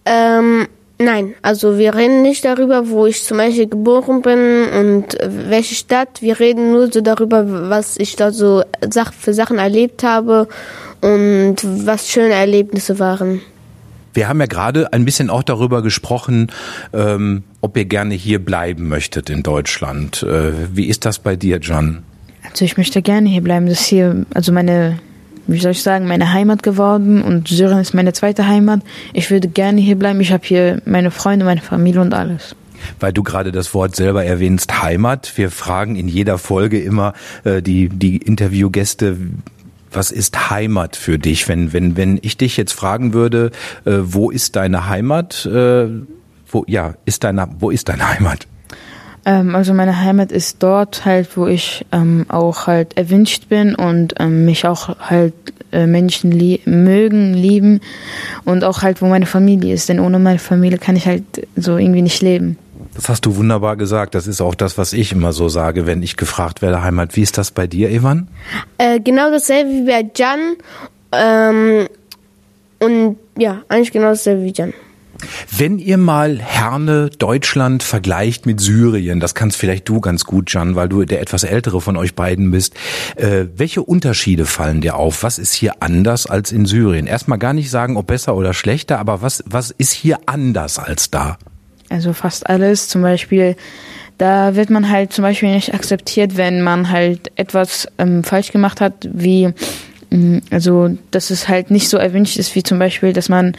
Ähm, 0.05 0.67
nein, 0.97 1.33
also 1.41 1.77
wir 1.77 1.95
reden 1.95 2.21
nicht 2.21 2.45
darüber, 2.45 2.89
wo 2.89 3.05
ich 3.05 3.23
zum 3.23 3.37
Beispiel 3.37 3.67
geboren 3.67 4.21
bin 4.21 4.65
und 4.79 5.17
welche 5.23 5.75
Stadt. 5.75 6.21
Wir 6.21 6.39
reden 6.39 6.71
nur 6.71 6.91
so 6.91 7.01
darüber, 7.01 7.69
was 7.69 7.97
ich 7.97 8.15
da 8.15 8.31
so 8.31 8.63
für 9.19 9.33
Sachen 9.33 9.59
erlebt 9.59 10.03
habe 10.03 10.47
und 11.01 11.55
was 11.63 12.09
schöne 12.09 12.33
Erlebnisse 12.33 12.99
waren. 12.99 13.41
Wir 14.13 14.27
haben 14.27 14.39
ja 14.39 14.45
gerade 14.45 14.91
ein 14.93 15.05
bisschen 15.05 15.29
auch 15.29 15.43
darüber 15.43 15.81
gesprochen, 15.81 16.51
ähm, 16.93 17.43
ob 17.61 17.77
ihr 17.77 17.85
gerne 17.85 18.15
hier 18.15 18.43
bleiben 18.43 18.87
möchtet 18.87 19.29
in 19.29 19.43
Deutschland. 19.43 20.23
Äh, 20.23 20.51
wie 20.73 20.85
ist 20.85 21.05
das 21.05 21.19
bei 21.19 21.35
dir, 21.35 21.57
John? 21.57 22.03
Also 22.43 22.65
ich 22.65 22.77
möchte 22.77 23.01
gerne 23.01 23.29
hier 23.29 23.41
bleiben. 23.41 23.67
Das 23.67 23.81
ist 23.81 23.87
hier, 23.87 24.25
also 24.33 24.51
meine, 24.51 24.99
wie 25.47 25.59
soll 25.59 25.71
ich 25.71 25.83
sagen, 25.83 26.07
meine 26.07 26.33
Heimat 26.33 26.63
geworden 26.63 27.21
und 27.21 27.47
Syrien 27.47 27.79
ist 27.79 27.93
meine 27.93 28.13
zweite 28.13 28.47
Heimat. 28.47 28.81
Ich 29.13 29.29
würde 29.31 29.47
gerne 29.47 29.79
hier 29.79 29.95
bleiben. 29.95 30.19
Ich 30.21 30.31
habe 30.31 30.43
hier 30.45 30.81
meine 30.85 31.11
Freunde, 31.11 31.45
meine 31.45 31.61
Familie 31.61 32.01
und 32.01 32.13
alles. 32.13 32.55
Weil 32.99 33.13
du 33.13 33.23
gerade 33.23 33.51
das 33.51 33.73
Wort 33.73 33.95
selber 33.95 34.25
erwähnst, 34.25 34.81
Heimat. 34.81 35.33
Wir 35.35 35.51
fragen 35.51 35.95
in 35.95 36.07
jeder 36.07 36.37
Folge 36.37 36.79
immer 36.79 37.13
äh, 37.43 37.61
die, 37.61 37.89
die 37.89 38.17
Interviewgäste, 38.17 39.17
was 39.91 40.11
ist 40.11 40.49
Heimat 40.49 40.95
für 40.95 41.19
dich? 41.19 41.47
Wenn, 41.47 41.73
wenn, 41.73 41.97
wenn 41.97 42.19
ich 42.21 42.37
dich 42.37 42.57
jetzt 42.57 42.73
fragen 42.73 43.13
würde, 43.13 43.51
äh, 43.85 43.91
wo 44.01 44.31
ist 44.31 44.55
deine 44.55 44.87
Heimat? 44.87 45.45
Äh, 45.45 45.87
wo, 46.47 46.65
ja, 46.67 46.95
ist 47.05 47.23
deine, 47.23 47.47
wo 47.59 47.69
ist 47.69 47.89
deine 47.89 48.09
Heimat? 48.09 48.47
Ähm, 49.25 49.55
also 49.55 49.73
meine 49.73 49.99
Heimat 49.99 50.31
ist 50.31 50.63
dort 50.63 51.05
halt, 51.05 51.37
wo 51.37 51.47
ich 51.47 51.85
ähm, 51.91 52.25
auch 52.29 52.67
halt 52.67 52.97
erwünscht 52.97 53.49
bin 53.49 53.75
und 53.75 54.15
ähm, 54.19 54.45
mich 54.45 54.65
auch 54.65 54.97
halt 54.99 55.33
äh, 55.71 55.85
Menschen 55.85 56.31
lie 56.31 56.59
mögen, 56.65 57.33
lieben 57.33 57.81
und 58.45 58.63
auch 58.63 58.81
halt, 58.81 59.01
wo 59.01 59.07
meine 59.07 59.25
Familie 59.25 59.73
ist. 59.73 59.89
Denn 59.89 59.99
ohne 59.99 60.19
meine 60.19 60.39
Familie 60.39 60.77
kann 60.77 60.95
ich 60.95 61.05
halt 61.05 61.47
so 61.55 61.77
irgendwie 61.77 62.01
nicht 62.01 62.21
leben. 62.21 62.57
Das 63.01 63.09
hast 63.09 63.25
du 63.25 63.35
wunderbar 63.35 63.77
gesagt. 63.77 64.13
Das 64.13 64.27
ist 64.27 64.41
auch 64.41 64.53
das, 64.53 64.77
was 64.77 64.93
ich 64.93 65.11
immer 65.11 65.33
so 65.33 65.49
sage, 65.49 65.87
wenn 65.87 66.03
ich 66.03 66.17
gefragt 66.17 66.61
werde, 66.61 66.83
Heimat. 66.83 67.15
Wie 67.15 67.23
ist 67.23 67.35
das 67.35 67.49
bei 67.49 67.65
dir, 67.65 67.89
Evan? 67.89 68.27
Äh, 68.77 68.99
genau 68.99 69.31
dasselbe 69.31 69.71
wie 69.71 69.85
bei 69.87 70.07
Jan. 70.15 70.55
Ähm, 71.11 71.87
und 72.79 73.17
ja, 73.39 73.63
eigentlich 73.69 73.91
genau 73.91 74.09
dasselbe 74.09 74.43
wie 74.43 74.53
Jan. 74.53 74.75
Wenn 75.49 75.79
ihr 75.79 75.97
mal 75.97 76.37
Herne 76.37 77.09
Deutschland 77.09 77.81
vergleicht 77.81 78.45
mit 78.45 78.59
Syrien, 78.59 79.19
das 79.19 79.33
kannst 79.33 79.57
vielleicht 79.57 79.89
du 79.89 79.99
ganz 79.99 80.23
gut, 80.23 80.53
Jan, 80.53 80.75
weil 80.75 80.87
du 80.87 81.03
der 81.03 81.21
etwas 81.21 81.43
ältere 81.43 81.81
von 81.81 81.97
euch 81.97 82.13
beiden 82.13 82.51
bist. 82.51 82.75
Äh, 83.15 83.45
welche 83.55 83.81
Unterschiede 83.81 84.45
fallen 84.45 84.79
dir 84.79 84.95
auf? 84.95 85.23
Was 85.23 85.39
ist 85.39 85.53
hier 85.53 85.81
anders 85.81 86.27
als 86.27 86.51
in 86.51 86.67
Syrien? 86.67 87.07
Erstmal 87.07 87.39
gar 87.39 87.53
nicht 87.53 87.71
sagen, 87.71 87.97
ob 87.97 88.05
besser 88.05 88.35
oder 88.35 88.53
schlechter, 88.53 88.99
aber 88.99 89.23
was, 89.23 89.43
was 89.47 89.71
ist 89.71 89.91
hier 89.91 90.19
anders 90.27 90.77
als 90.77 91.09
da? 91.09 91.39
Also 91.91 92.13
fast 92.13 92.49
alles. 92.49 92.87
Zum 92.87 93.01
Beispiel, 93.01 93.55
da 94.17 94.55
wird 94.55 94.69
man 94.69 94.89
halt 94.89 95.13
zum 95.13 95.23
Beispiel 95.23 95.51
nicht 95.51 95.73
akzeptiert, 95.73 96.37
wenn 96.37 96.61
man 96.61 96.91
halt 96.91 97.31
etwas 97.35 97.87
ähm, 97.97 98.23
falsch 98.23 98.51
gemacht 98.51 98.81
hat, 98.81 98.93
wie, 99.11 99.53
ähm, 100.11 100.41
also, 100.51 100.97
dass 101.11 101.29
es 101.29 101.47
halt 101.47 101.71
nicht 101.71 101.89
so 101.89 101.97
erwünscht 101.97 102.37
ist, 102.37 102.55
wie 102.55 102.63
zum 102.63 102.79
Beispiel, 102.79 103.13
dass 103.13 103.29
man, 103.29 103.53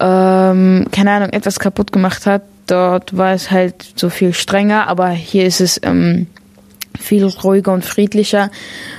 ähm, 0.00 0.86
keine 0.92 1.10
Ahnung, 1.12 1.30
etwas 1.30 1.60
kaputt 1.60 1.92
gemacht 1.92 2.26
hat. 2.26 2.42
Dort 2.66 3.16
war 3.16 3.32
es 3.32 3.50
halt 3.50 3.74
so 3.96 4.08
viel 4.08 4.32
strenger, 4.32 4.88
aber 4.88 5.10
hier 5.10 5.44
ist 5.44 5.60
es, 5.60 5.80
ähm, 5.82 6.26
viel 6.98 7.24
ruhiger 7.24 7.72
und 7.72 7.84
friedlicher. 7.84 8.50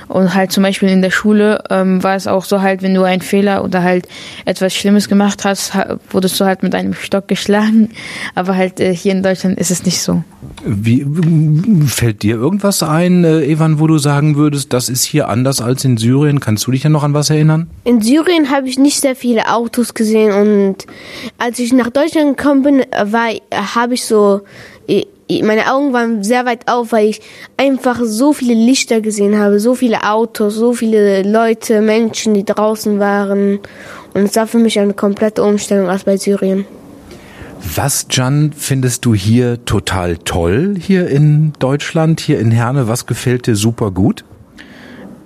Und 0.08 0.34
halt 0.34 0.52
zum 0.52 0.62
Beispiel 0.62 0.88
in 0.88 1.02
der 1.02 1.10
Schule 1.10 1.64
ähm, 1.70 2.02
war 2.02 2.14
es 2.14 2.26
auch 2.26 2.44
so 2.44 2.60
halt, 2.60 2.82
wenn 2.82 2.94
du 2.94 3.02
einen 3.02 3.22
Fehler 3.22 3.64
oder 3.64 3.82
halt 3.82 4.06
etwas 4.44 4.74
Schlimmes 4.74 5.08
gemacht 5.08 5.44
hast, 5.44 5.72
wurdest 6.10 6.38
du 6.40 6.44
halt 6.44 6.62
mit 6.62 6.74
einem 6.74 6.94
Stock 6.94 7.28
geschlagen. 7.28 7.90
Aber 8.34 8.56
halt 8.56 8.80
äh, 8.80 8.94
hier 8.94 9.12
in 9.12 9.22
Deutschland 9.22 9.58
ist 9.58 9.70
es 9.70 9.84
nicht 9.84 10.00
so. 10.00 10.22
Wie 10.64 11.06
fällt 11.86 12.22
dir 12.22 12.36
irgendwas 12.36 12.82
ein, 12.82 13.24
äh, 13.24 13.44
Evan, 13.44 13.80
wo 13.80 13.86
du 13.86 13.98
sagen 13.98 14.36
würdest, 14.36 14.72
das 14.72 14.88
ist 14.88 15.04
hier 15.04 15.28
anders 15.28 15.60
als 15.60 15.84
in 15.84 15.96
Syrien? 15.96 16.40
Kannst 16.40 16.66
du 16.66 16.70
dich 16.70 16.82
ja 16.82 16.90
noch 16.90 17.02
an 17.02 17.14
was 17.14 17.30
erinnern? 17.30 17.68
In 17.84 18.00
Syrien 18.00 18.50
habe 18.50 18.68
ich 18.68 18.78
nicht 18.78 19.00
sehr 19.00 19.16
viele 19.16 19.52
Autos 19.52 19.94
gesehen 19.94 20.32
und 20.32 20.86
als 21.38 21.58
ich 21.58 21.72
nach 21.72 21.90
Deutschland 21.90 22.36
gekommen 22.36 22.62
bin, 22.62 22.82
war 23.04 23.30
habe 23.74 23.94
ich 23.94 24.04
so 24.04 24.42
meine 25.42 25.72
Augen 25.72 25.92
waren 25.92 26.22
sehr 26.22 26.44
weit 26.44 26.68
auf, 26.68 26.92
weil 26.92 27.08
ich 27.08 27.20
einfach 27.56 28.00
so 28.02 28.32
viele 28.32 28.54
Lichter 28.54 29.00
gesehen 29.00 29.38
habe, 29.38 29.58
so 29.58 29.74
viele 29.74 30.02
Autos, 30.04 30.54
so 30.54 30.72
viele 30.72 31.22
Leute, 31.22 31.80
Menschen, 31.80 32.34
die 32.34 32.44
draußen 32.44 32.98
waren. 32.98 33.60
Und 34.12 34.22
es 34.22 34.36
war 34.36 34.46
für 34.46 34.58
mich 34.58 34.78
eine 34.78 34.94
komplette 34.94 35.42
Umstellung 35.42 35.88
als 35.88 36.04
bei 36.04 36.16
Syrien. 36.16 36.66
Was, 37.74 38.06
Jan, 38.10 38.52
findest 38.54 39.04
du 39.06 39.14
hier 39.14 39.64
total 39.64 40.18
toll, 40.18 40.74
hier 40.78 41.08
in 41.08 41.54
Deutschland, 41.58 42.20
hier 42.20 42.38
in 42.38 42.50
Herne? 42.50 42.88
Was 42.88 43.06
gefällt 43.06 43.46
dir 43.46 43.56
super 43.56 43.90
gut? 43.90 44.24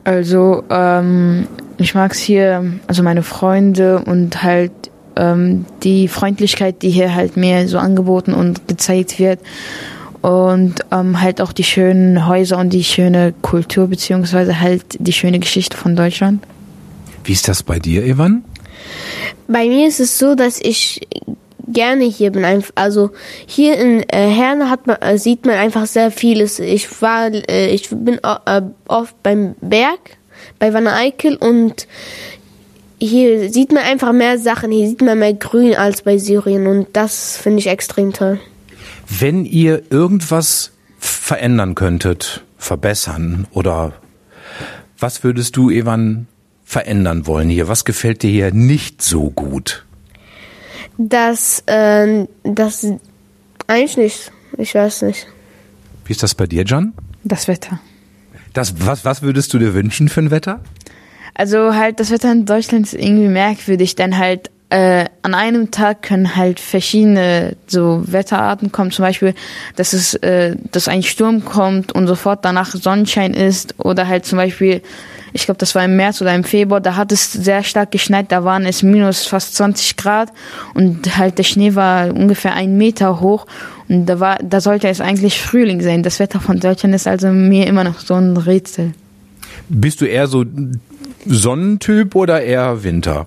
Also, 0.05 0.63
ähm, 0.71 1.49
ich 1.77 1.95
mag 1.95 2.13
es 2.13 2.19
hier, 2.19 2.65
also 2.87 3.03
meine 3.03 3.23
Freunde 3.23 4.03
und 4.07 4.43
halt 4.43 4.73
ähm, 5.19 5.67
die 5.83 6.09
Freundlichkeit, 6.09 6.83
die 6.83 6.91
hier 6.91 7.15
halt 7.15 7.37
mir 7.37 7.69
so 7.69 7.79
angeboten 7.79 8.33
und 8.33 8.67
gezeigt 8.69 9.19
wird 9.19 9.41
und 10.23 10.77
ähm, 10.91 11.21
halt 11.21 11.41
auch 11.41 11.53
die 11.53 11.65
schönen 11.65 12.27
Häuser 12.27 12.59
und 12.59 12.71
die 12.71 12.85
schöne 12.85 13.35
Kultur 13.43 13.89
beziehungsweise 13.89 14.61
halt 14.61 14.83
die 14.99 15.13
schöne 15.13 15.39
Geschichte 15.39 15.77
von 15.77 15.97
Deutschland. 15.97 16.43
Wie 17.25 17.33
ist 17.33 17.49
das 17.49 17.63
bei 17.63 17.79
dir, 17.79 18.05
Evan? 18.05 18.45
Bei 19.47 19.67
mir 19.69 19.87
ist 19.87 20.01
es 20.01 20.19
so, 20.19 20.35
dass 20.35 20.61
ich 20.61 21.07
gerne 21.67 22.05
hier 22.05 22.33
bin. 22.33 22.45
Also 22.75 23.11
hier 23.47 23.79
in 23.79 24.03
äh, 24.09 24.29
Herne 24.29 24.71
hat 24.71 24.87
man, 24.87 24.97
äh, 24.97 25.19
sieht 25.19 25.45
man 25.45 25.57
einfach 25.57 25.87
sehr 25.87 26.11
vieles. 26.11 26.59
Ich 26.59 27.03
war, 27.03 27.31
äh, 27.33 27.69
ich 27.69 27.89
bin 27.91 28.19
oft 28.89 29.23
beim 29.23 29.55
Berg, 29.61 29.99
bei 30.59 30.73
Wanne 30.73 30.95
Eickel 30.95 31.37
und 31.37 31.87
hier 32.99 33.51
sieht 33.51 33.73
man 33.73 33.83
einfach 33.85 34.13
mehr 34.13 34.39
Sachen, 34.39 34.71
hier 34.73 34.89
sieht 34.89 35.03
man 35.03 35.19
mehr 35.19 35.35
Grün 35.35 35.75
als 35.75 36.03
bei 36.03 36.19
Syrien 36.19 36.67
und 36.67 36.89
das 36.93 37.37
finde 37.37 37.61
ich 37.61 37.69
extrem 37.69 38.13
toll. 38.13 38.41
Wenn 39.09 39.45
ihr 39.45 39.83
irgendwas 39.91 40.73
verändern 40.99 41.75
könntet, 41.75 42.45
verbessern 42.59 43.47
oder 43.53 43.93
was 44.99 45.23
würdest 45.23 45.57
du, 45.57 45.71
Evan, 45.71 46.27
verändern 46.65 47.27
wollen 47.27 47.49
hier? 47.49 47.69
Was 47.69 47.85
gefällt 47.85 48.23
dir 48.23 48.31
hier 48.31 48.53
nicht 48.53 49.01
so 49.01 49.31
gut? 49.31 49.85
Das, 50.99 51.63
äh, 51.67 52.27
das 52.43 52.87
eigentlich 53.69 53.97
nicht. 53.97 54.33
Ich 54.57 54.75
weiß 54.75 55.03
nicht. 55.03 55.29
Wie 56.05 56.13
ist 56.13 56.23
das 56.23 56.35
bei 56.35 56.47
dir, 56.47 56.65
John? 56.65 56.93
Das 57.23 57.47
Wetter. 57.47 57.81
Das, 58.53 58.75
was, 58.85 59.05
was 59.05 59.23
würdest 59.23 59.55
du 59.55 59.59
dir 59.59 59.75
wünschen 59.75 60.09
für 60.09 60.21
ein 60.21 60.31
Wetter? 60.31 60.61
Also 61.39 61.73
halt, 61.73 62.01
das 62.01 62.11
Wetter 62.11 62.33
in 62.33 62.47
Deutschland 62.47 62.87
ist 62.87 62.95
irgendwie 62.95 63.29
merkwürdig, 63.29 63.95
denn 63.95 64.19
halt 64.19 64.51
äh, 64.71 65.05
an 65.23 65.35
einem 65.35 65.71
Tag 65.71 66.03
können 66.03 66.35
halt 66.35 66.59
verschiedene 66.59 67.55
so 67.69 68.03
Wetterarten 68.05 68.73
kommen, 68.73 68.91
zum 68.91 69.05
Beispiel, 69.05 69.35
dass 69.77 69.93
es, 69.93 70.15
äh, 70.15 70.57
dass 70.73 70.89
ein 70.89 71.05
Sturm 71.05 71.45
kommt 71.45 71.93
und 71.93 72.09
sofort 72.09 72.45
danach 72.45 72.73
Sonnenschein 72.73 73.35
ist 73.35 73.77
oder 73.79 74.09
halt 74.09 74.27
zum 74.27 74.37
Beispiel, 74.37 74.83
ich 75.33 75.45
glaube, 75.45 75.59
das 75.59 75.77
war 75.77 75.85
im 75.85 75.95
März 75.95 76.21
oder 76.21 76.35
im 76.35 76.43
Februar, 76.43 76.81
da 76.81 76.97
hat 76.97 77.13
es 77.13 77.33
sehr 77.33 77.63
stark 77.63 77.93
geschneit, 77.93 78.33
da 78.33 78.43
waren 78.43 78.67
es 78.67 78.83
minus 78.83 79.25
fast 79.25 79.55
20 79.55 79.97
Grad 79.97 80.33
und 80.75 81.17
halt 81.17 81.39
der 81.39 81.45
Schnee 81.45 81.77
war 81.77 82.13
ungefähr 82.13 82.55
einen 82.55 82.77
Meter 82.77 83.21
hoch 83.21 83.47
und 83.89 84.07
da 84.07 84.19
war, 84.19 84.39
da 84.43 84.61
sollte 84.61 84.89
es 84.89 85.01
eigentlich 85.01 85.41
Frühling 85.41 85.83
sein. 85.83 86.03
Das 86.03 86.19
Wetter 86.19 86.41
von 86.41 86.59
Deutschland 86.59 86.97
ist 86.97 87.07
also 87.07 87.29
mir 87.29 87.69
immer 87.69 87.85
noch 87.85 88.01
so 88.01 88.15
ein 88.15 88.37
Rätsel. 88.37 88.93
Bist 89.69 90.01
du 90.01 90.05
eher 90.05 90.27
so 90.27 90.45
Sonnentyp 91.29 92.15
oder 92.15 92.43
eher 92.43 92.83
Winter? 92.83 93.27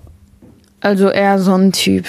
Also 0.80 1.10
eher 1.10 1.40
Sonnentyp. 1.40 2.06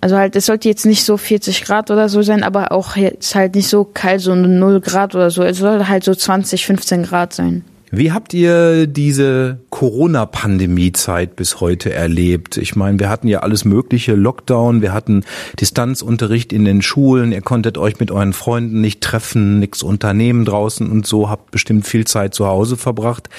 Also 0.00 0.16
halt, 0.16 0.36
es 0.36 0.46
sollte 0.46 0.68
jetzt 0.68 0.86
nicht 0.86 1.04
so 1.04 1.16
40 1.16 1.64
Grad 1.64 1.90
oder 1.90 2.08
so 2.08 2.22
sein, 2.22 2.42
aber 2.42 2.72
auch 2.72 2.96
jetzt 2.96 3.34
halt 3.34 3.54
nicht 3.54 3.68
so 3.68 3.84
kalt, 3.84 4.20
so 4.20 4.34
0 4.34 4.80
Grad 4.80 5.14
oder 5.14 5.30
so. 5.30 5.42
Es 5.42 5.58
sollte 5.58 5.88
halt 5.88 6.04
so 6.04 6.14
20, 6.14 6.66
15 6.66 7.04
Grad 7.04 7.32
sein. 7.32 7.64
Wie 7.98 8.12
habt 8.12 8.34
ihr 8.34 8.86
diese 8.86 9.56
Corona-Pandemie-Zeit 9.70 11.34
bis 11.34 11.60
heute 11.60 11.94
erlebt? 11.94 12.58
Ich 12.58 12.76
meine, 12.76 12.98
wir 12.98 13.08
hatten 13.08 13.26
ja 13.26 13.38
alles 13.40 13.64
mögliche, 13.64 14.14
Lockdown, 14.14 14.82
wir 14.82 14.92
hatten 14.92 15.24
Distanzunterricht 15.58 16.52
in 16.52 16.66
den 16.66 16.82
Schulen, 16.82 17.32
ihr 17.32 17.40
konntet 17.40 17.78
euch 17.78 17.98
mit 17.98 18.10
euren 18.10 18.34
Freunden 18.34 18.82
nicht 18.82 19.00
treffen, 19.00 19.60
nichts 19.60 19.82
unternehmen 19.82 20.44
draußen 20.44 20.90
und 20.90 21.06
so, 21.06 21.30
habt 21.30 21.52
bestimmt 21.52 21.86
viel 21.86 22.06
Zeit 22.06 22.34
zu 22.34 22.46
Hause 22.46 22.76
verbracht. 22.76 23.30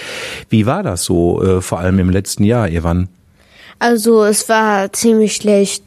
Wie 0.50 0.66
war 0.66 0.82
das 0.82 1.04
so, 1.04 1.44
äh, 1.44 1.62
vor 1.62 1.78
allem 1.78 2.00
im 2.00 2.10
letzten 2.10 2.44
Jahr, 2.44 2.68
Evan? 2.68 3.10
Also 3.78 4.24
es 4.24 4.50
war 4.50 4.92
ziemlich 4.92 5.36
schlecht. 5.36 5.84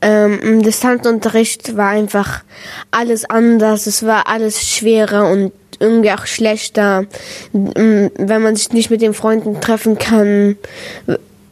Ähm, 0.00 0.62
Distanzunterricht 0.62 1.76
war 1.76 1.90
einfach 1.90 2.44
alles 2.90 3.28
anders, 3.28 3.86
es 3.86 4.06
war 4.06 4.26
alles 4.26 4.66
schwerer 4.66 5.30
und 5.30 5.52
irgendwie 5.78 6.12
auch 6.12 6.26
schlechter. 6.26 7.06
Wenn 7.52 8.42
man 8.42 8.56
sich 8.56 8.72
nicht 8.72 8.90
mit 8.90 9.02
den 9.02 9.14
Freunden 9.14 9.60
treffen 9.60 9.98
kann, 9.98 10.56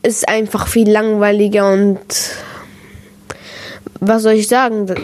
ist 0.02 0.28
einfach 0.28 0.66
viel 0.66 0.90
langweiliger 0.90 1.73
und 1.73 1.99
was 4.00 4.23
soll 4.23 4.35
ich 4.35 4.49
sagen? 4.49 4.95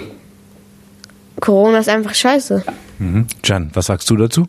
Corona 1.40 1.78
ist 1.78 1.88
einfach 1.88 2.14
scheiße. 2.14 2.64
Mhm. 2.98 3.26
Jan, 3.44 3.70
was 3.72 3.86
sagst 3.86 4.10
du 4.10 4.16
dazu? 4.16 4.46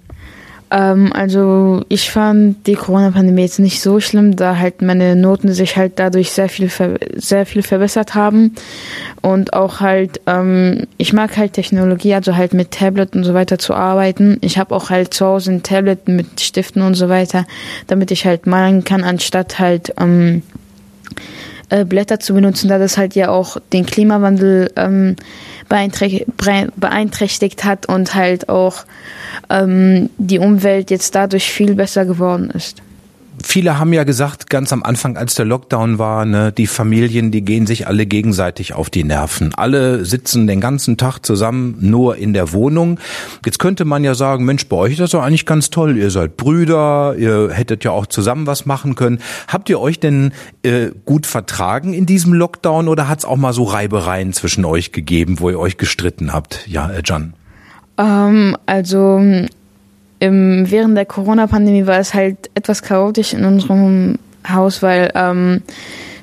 Ähm, 0.71 1.11
also 1.13 1.83
ich 1.89 2.09
fand 2.09 2.65
die 2.65 2.75
Corona-Pandemie 2.75 3.41
jetzt 3.41 3.59
nicht 3.59 3.81
so 3.81 3.99
schlimm, 3.99 4.37
da 4.37 4.57
halt 4.57 4.81
meine 4.81 5.17
Noten 5.17 5.51
sich 5.53 5.75
halt 5.75 5.99
dadurch 5.99 6.31
sehr 6.31 6.47
viel 6.47 6.69
sehr 7.15 7.45
viel 7.45 7.61
verbessert 7.61 8.15
haben 8.15 8.55
und 9.21 9.53
auch 9.53 9.81
halt 9.81 10.21
ähm, 10.27 10.87
ich 10.97 11.11
mag 11.11 11.35
halt 11.35 11.53
Technologie, 11.53 12.13
also 12.13 12.37
halt 12.37 12.53
mit 12.53 12.71
Tablet 12.71 13.15
und 13.15 13.25
so 13.25 13.33
weiter 13.33 13.59
zu 13.59 13.73
arbeiten. 13.73 14.37
Ich 14.41 14.57
habe 14.57 14.73
auch 14.73 14.89
halt 14.89 15.13
zu 15.13 15.25
Hause 15.25 15.51
ein 15.51 15.63
Tablet 15.63 16.07
mit 16.07 16.39
Stiften 16.39 16.81
und 16.81 16.95
so 16.95 17.09
weiter, 17.09 17.45
damit 17.87 18.11
ich 18.11 18.25
halt 18.25 18.47
malen 18.47 18.85
kann, 18.85 19.03
anstatt 19.03 19.59
halt 19.59 19.93
ähm, 19.99 20.41
äh, 21.67 21.83
Blätter 21.83 22.19
zu 22.19 22.33
benutzen, 22.33 22.69
da 22.69 22.77
das 22.77 22.97
halt 22.97 23.15
ja 23.15 23.29
auch 23.29 23.57
den 23.73 23.85
Klimawandel 23.85 24.71
ähm, 24.77 25.17
beeinträchtigt 26.75 27.63
hat 27.63 27.87
und 27.87 28.15
halt 28.15 28.49
auch 28.49 28.85
ähm, 29.49 30.09
die 30.17 30.39
Umwelt 30.39 30.91
jetzt 30.91 31.15
dadurch 31.15 31.51
viel 31.51 31.75
besser 31.75 32.05
geworden 32.05 32.51
ist. 32.51 32.81
Viele 33.43 33.79
haben 33.79 33.93
ja 33.93 34.03
gesagt, 34.03 34.49
ganz 34.49 34.73
am 34.73 34.83
Anfang, 34.83 35.17
als 35.17 35.35
der 35.35 35.45
Lockdown 35.45 35.99
war, 35.99 36.25
ne, 36.25 36.51
die 36.51 36.67
Familien, 36.67 37.31
die 37.31 37.43
gehen 37.43 37.67
sich 37.67 37.87
alle 37.87 38.05
gegenseitig 38.05 38.73
auf 38.73 38.89
die 38.89 39.03
Nerven. 39.03 39.53
Alle 39.55 40.05
sitzen 40.05 40.47
den 40.47 40.61
ganzen 40.61 40.97
Tag 40.97 41.19
zusammen 41.25 41.77
nur 41.79 42.17
in 42.17 42.33
der 42.33 42.51
Wohnung. 42.53 42.99
Jetzt 43.45 43.59
könnte 43.59 43.85
man 43.85 44.03
ja 44.03 44.15
sagen, 44.15 44.45
Mensch, 44.45 44.67
bei 44.67 44.75
euch 44.75 44.93
ist 44.93 44.99
das 44.99 45.11
doch 45.11 45.23
eigentlich 45.23 45.45
ganz 45.45 45.69
toll. 45.69 45.97
Ihr 45.97 46.11
seid 46.11 46.37
Brüder, 46.37 47.15
ihr 47.17 47.51
hättet 47.51 47.83
ja 47.83 47.91
auch 47.91 48.05
zusammen 48.05 48.47
was 48.47 48.65
machen 48.65 48.95
können. 48.95 49.19
Habt 49.47 49.69
ihr 49.69 49.79
euch 49.79 49.99
denn 49.99 50.33
äh, 50.63 50.89
gut 51.05 51.25
vertragen 51.25 51.93
in 51.93 52.05
diesem 52.05 52.33
Lockdown 52.33 52.87
oder 52.87 53.07
hat 53.07 53.19
es 53.19 53.25
auch 53.25 53.37
mal 53.37 53.53
so 53.53 53.63
Reibereien 53.63 54.33
zwischen 54.33 54.65
euch 54.65 54.91
gegeben, 54.91 55.39
wo 55.39 55.49
ihr 55.49 55.59
euch 55.59 55.77
gestritten 55.77 56.33
habt? 56.33 56.67
Ja, 56.67 56.89
äh, 56.89 57.01
Jan. 57.03 57.33
Ähm, 57.97 58.57
also 58.65 59.19
im, 60.21 60.69
während 60.69 60.95
der 60.95 61.05
Corona-Pandemie 61.05 61.87
war 61.87 61.97
es 61.97 62.13
halt 62.13 62.51
etwas 62.53 62.83
chaotisch 62.83 63.33
in 63.33 63.43
unserem 63.43 64.19
Haus, 64.47 64.83
weil 64.83 65.11
ähm, 65.15 65.63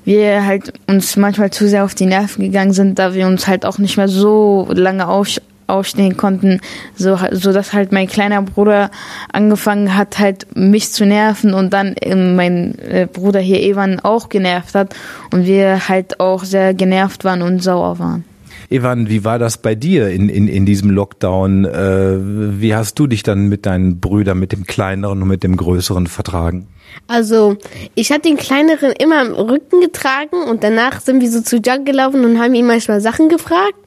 wir 0.04 0.46
halt 0.46 0.72
uns 0.86 1.16
manchmal 1.16 1.50
zu 1.50 1.68
sehr 1.68 1.84
auf 1.84 1.96
die 1.96 2.06
Nerven 2.06 2.44
gegangen 2.44 2.72
sind, 2.72 2.98
da 2.98 3.12
wir 3.12 3.26
uns 3.26 3.48
halt 3.48 3.66
auch 3.66 3.78
nicht 3.78 3.96
mehr 3.96 4.06
so 4.06 4.68
lange 4.70 5.08
auf, 5.08 5.28
aufstehen 5.66 6.16
konnten, 6.16 6.60
so, 6.94 7.18
so 7.32 7.52
dass 7.52 7.72
halt 7.72 7.90
mein 7.90 8.06
kleiner 8.06 8.40
Bruder 8.40 8.92
angefangen 9.32 9.96
hat, 9.96 10.20
halt 10.20 10.46
mich 10.56 10.92
zu 10.92 11.04
nerven 11.04 11.52
und 11.52 11.72
dann 11.72 11.96
mein 12.36 12.78
äh, 12.78 13.08
Bruder 13.12 13.40
hier 13.40 13.60
Evan 13.60 13.98
auch 13.98 14.28
genervt 14.28 14.76
hat 14.76 14.94
und 15.32 15.44
wir 15.44 15.88
halt 15.88 16.20
auch 16.20 16.44
sehr 16.44 16.72
genervt 16.72 17.24
waren 17.24 17.42
und 17.42 17.64
sauer 17.64 17.98
waren. 17.98 18.24
Evan, 18.70 19.08
wie 19.08 19.24
war 19.24 19.38
das 19.38 19.58
bei 19.58 19.74
dir 19.74 20.08
in, 20.08 20.28
in, 20.28 20.46
in 20.46 20.66
diesem 20.66 20.90
Lockdown? 20.90 21.64
Äh, 21.64 22.60
wie 22.60 22.74
hast 22.74 22.98
du 22.98 23.06
dich 23.06 23.22
dann 23.22 23.48
mit 23.48 23.64
deinen 23.64 23.98
Brüdern, 23.98 24.38
mit 24.38 24.52
dem 24.52 24.66
kleineren 24.66 25.22
und 25.22 25.28
mit 25.28 25.42
dem 25.42 25.56
größeren 25.56 26.06
vertragen? 26.06 26.68
Also, 27.06 27.56
ich 27.94 28.12
hatte 28.12 28.28
den 28.28 28.36
kleineren 28.36 28.92
immer 28.92 29.20
am 29.20 29.32
Rücken 29.32 29.80
getragen 29.80 30.42
und 30.50 30.64
danach 30.64 31.00
sind 31.00 31.22
wir 31.22 31.30
so 31.30 31.40
zu 31.40 31.60
Jack 31.64 31.86
gelaufen 31.86 32.24
und 32.24 32.38
haben 32.38 32.54
ihn 32.54 32.66
manchmal 32.66 33.00
Sachen 33.00 33.30
gefragt 33.30 33.78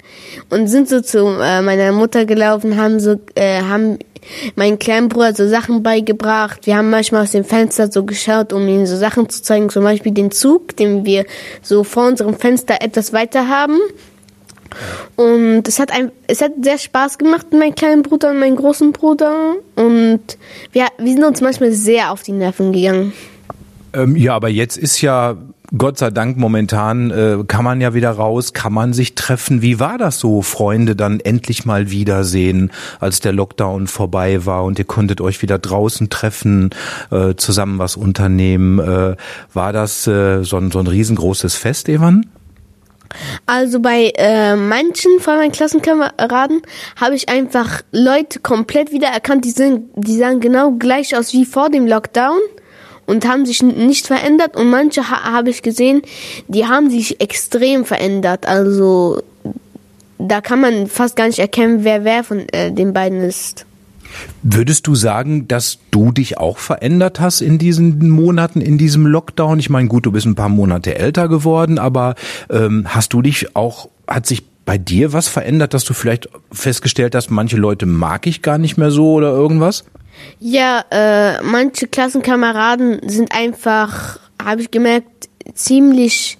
und 0.49 0.67
sind 0.67 0.89
so 0.89 1.01
zu 1.01 1.27
äh, 1.39 1.61
meiner 1.61 1.91
Mutter 1.91 2.25
gelaufen, 2.25 2.77
haben 2.77 2.99
so, 2.99 3.17
äh, 3.35 3.61
haben 3.61 3.99
meinen 4.55 4.79
kleinen 4.79 5.09
Bruder 5.09 5.35
so 5.35 5.47
Sachen 5.47 5.83
beigebracht. 5.83 6.65
Wir 6.65 6.77
haben 6.77 6.89
manchmal 6.89 7.23
aus 7.23 7.31
dem 7.31 7.43
Fenster 7.43 7.91
so 7.91 8.03
geschaut, 8.03 8.53
um 8.53 8.67
ihm 8.67 8.87
so 8.87 8.95
Sachen 8.95 9.29
zu 9.29 9.43
zeigen, 9.43 9.69
zum 9.69 9.83
Beispiel 9.83 10.11
den 10.11 10.31
Zug, 10.31 10.75
den 10.77 11.05
wir 11.05 11.25
so 11.61 11.83
vor 11.83 12.07
unserem 12.07 12.35
Fenster 12.35 12.81
etwas 12.81 13.13
weiter 13.13 13.47
haben. 13.47 13.77
Und 15.15 15.67
es 15.67 15.79
hat 15.79 15.91
ein, 15.91 16.11
es 16.27 16.41
hat 16.41 16.51
sehr 16.61 16.77
Spaß 16.77 17.17
gemacht 17.17 17.47
mit 17.51 17.59
meinem 17.59 17.75
kleinen 17.75 18.01
Bruder 18.03 18.31
und 18.31 18.39
meinem 18.39 18.55
großen 18.55 18.91
Bruder. 18.91 19.55
Und 19.75 20.21
wir, 20.71 20.87
wir 20.97 21.13
sind 21.13 21.23
uns 21.23 21.41
manchmal 21.41 21.71
sehr 21.71 22.11
auf 22.11 22.23
die 22.23 22.31
Nerven 22.31 22.71
gegangen. 22.71 23.13
Ähm, 23.93 24.15
ja, 24.15 24.35
aber 24.35 24.49
jetzt 24.49 24.77
ist 24.77 25.01
ja 25.01 25.37
Gott 25.77 25.97
sei 25.97 26.09
Dank 26.09 26.35
momentan 26.35 27.11
äh, 27.11 27.37
kann 27.47 27.63
man 27.63 27.79
ja 27.79 27.93
wieder 27.93 28.11
raus, 28.11 28.51
kann 28.51 28.73
man 28.73 28.91
sich 28.91 29.15
treffen. 29.15 29.61
Wie 29.61 29.79
war 29.79 29.97
das 29.97 30.19
so, 30.19 30.41
Freunde 30.41 30.97
dann 30.97 31.21
endlich 31.21 31.65
mal 31.65 31.89
wiedersehen, 31.89 32.71
als 32.99 33.21
der 33.21 33.31
Lockdown 33.31 33.87
vorbei 33.87 34.45
war 34.45 34.65
und 34.65 34.79
ihr 34.79 34.85
konntet 34.85 35.21
euch 35.21 35.41
wieder 35.41 35.59
draußen 35.59 36.09
treffen, 36.09 36.71
äh, 37.09 37.35
zusammen 37.35 37.79
was 37.79 37.95
unternehmen? 37.95 38.79
Äh, 38.79 39.15
war 39.53 39.71
das 39.71 40.05
äh, 40.07 40.43
so, 40.43 40.57
ein, 40.57 40.71
so 40.71 40.79
ein 40.79 40.87
riesengroßes 40.87 41.55
Fest, 41.55 41.87
Evan? 41.87 42.25
Also 43.45 43.79
bei 43.79 44.11
äh, 44.15 44.55
manchen 44.55 45.19
von 45.19 45.37
meinen 45.37 45.51
Klassenkameraden 45.51 46.61
habe 46.99 47.15
ich 47.15 47.29
einfach 47.29 47.81
Leute 47.91 48.39
komplett 48.39 48.91
wiedererkannt, 48.91 49.45
die 49.45 49.51
sind, 49.51 49.89
die 49.95 50.17
sahen 50.17 50.39
genau 50.39 50.71
gleich 50.71 51.15
aus 51.15 51.33
wie 51.33 51.45
vor 51.45 51.69
dem 51.69 51.87
Lockdown 51.87 52.39
und 53.05 53.27
haben 53.27 53.45
sich 53.45 53.61
nicht 53.61 54.07
verändert 54.07 54.55
und 54.55 54.69
manche 54.69 55.09
ha 55.09 55.31
habe 55.31 55.49
ich 55.49 55.61
gesehen, 55.61 56.01
die 56.47 56.65
haben 56.65 56.89
sich 56.89 57.19
extrem 57.19 57.85
verändert. 57.85 58.47
Also 58.47 59.21
da 60.17 60.41
kann 60.41 60.61
man 60.61 60.87
fast 60.87 61.15
gar 61.15 61.27
nicht 61.27 61.39
erkennen, 61.39 61.83
wer 61.83 62.03
wer 62.03 62.23
von 62.23 62.47
äh, 62.49 62.71
den 62.71 62.93
beiden 62.93 63.21
ist. 63.21 63.65
Würdest 64.43 64.87
du 64.87 64.95
sagen, 64.95 65.47
dass 65.47 65.79
du 65.91 66.11
dich 66.11 66.37
auch 66.37 66.57
verändert 66.57 67.19
hast 67.19 67.41
in 67.41 67.57
diesen 67.57 68.09
Monaten, 68.09 68.61
in 68.61 68.77
diesem 68.77 69.05
Lockdown? 69.05 69.59
Ich 69.59 69.69
meine, 69.69 69.87
gut, 69.87 70.05
du 70.05 70.11
bist 70.11 70.25
ein 70.25 70.35
paar 70.35 70.49
Monate 70.49 70.95
älter 70.95 71.27
geworden, 71.27 71.79
aber 71.79 72.15
ähm, 72.49 72.85
hast 72.87 73.13
du 73.13 73.21
dich 73.21 73.55
auch, 73.55 73.89
hat 74.07 74.25
sich 74.25 74.43
bei 74.65 74.77
dir 74.77 75.13
was 75.13 75.27
verändert, 75.27 75.73
dass 75.73 75.85
du 75.85 75.93
vielleicht 75.93 76.29
festgestellt 76.51 77.15
hast, 77.15 77.29
manche 77.31 77.57
Leute 77.57 77.85
mag 77.85 78.27
ich 78.27 78.41
gar 78.41 78.57
nicht 78.57 78.77
mehr 78.77 78.91
so 78.91 79.13
oder 79.13 79.31
irgendwas? 79.31 79.83
Ja, 80.39 80.83
äh, 80.91 81.41
manche 81.41 81.87
Klassenkameraden 81.87 83.09
sind 83.09 83.33
einfach, 83.33 84.19
habe 84.41 84.61
ich 84.61 84.71
gemerkt, 84.71 85.29
ziemlich 85.53 86.37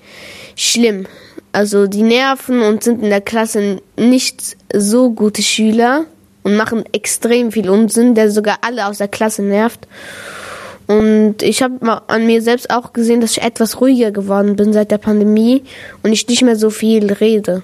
schlimm. 0.55 1.07
Also 1.51 1.87
die 1.87 2.03
nerven 2.03 2.61
und 2.61 2.83
sind 2.83 3.03
in 3.03 3.09
der 3.09 3.21
Klasse 3.21 3.81
nicht 3.97 4.55
so 4.73 5.11
gute 5.11 5.41
Schüler 5.41 6.05
und 6.43 6.55
machen 6.55 6.83
extrem 6.91 7.51
viel 7.51 7.69
Unsinn, 7.69 8.15
der 8.15 8.31
sogar 8.31 8.59
alle 8.61 8.87
aus 8.87 8.97
der 8.97 9.07
Klasse 9.07 9.43
nervt. 9.43 9.87
Und 10.87 11.41
ich 11.41 11.61
habe 11.61 12.01
an 12.07 12.25
mir 12.25 12.41
selbst 12.41 12.69
auch 12.69 12.93
gesehen, 12.93 13.21
dass 13.21 13.31
ich 13.31 13.43
etwas 13.43 13.79
ruhiger 13.79 14.11
geworden 14.11 14.55
bin 14.55 14.73
seit 14.73 14.91
der 14.91 14.97
Pandemie 14.97 15.63
und 16.03 16.11
ich 16.11 16.27
nicht 16.27 16.41
mehr 16.41 16.55
so 16.55 16.69
viel 16.69 17.11
rede. 17.13 17.63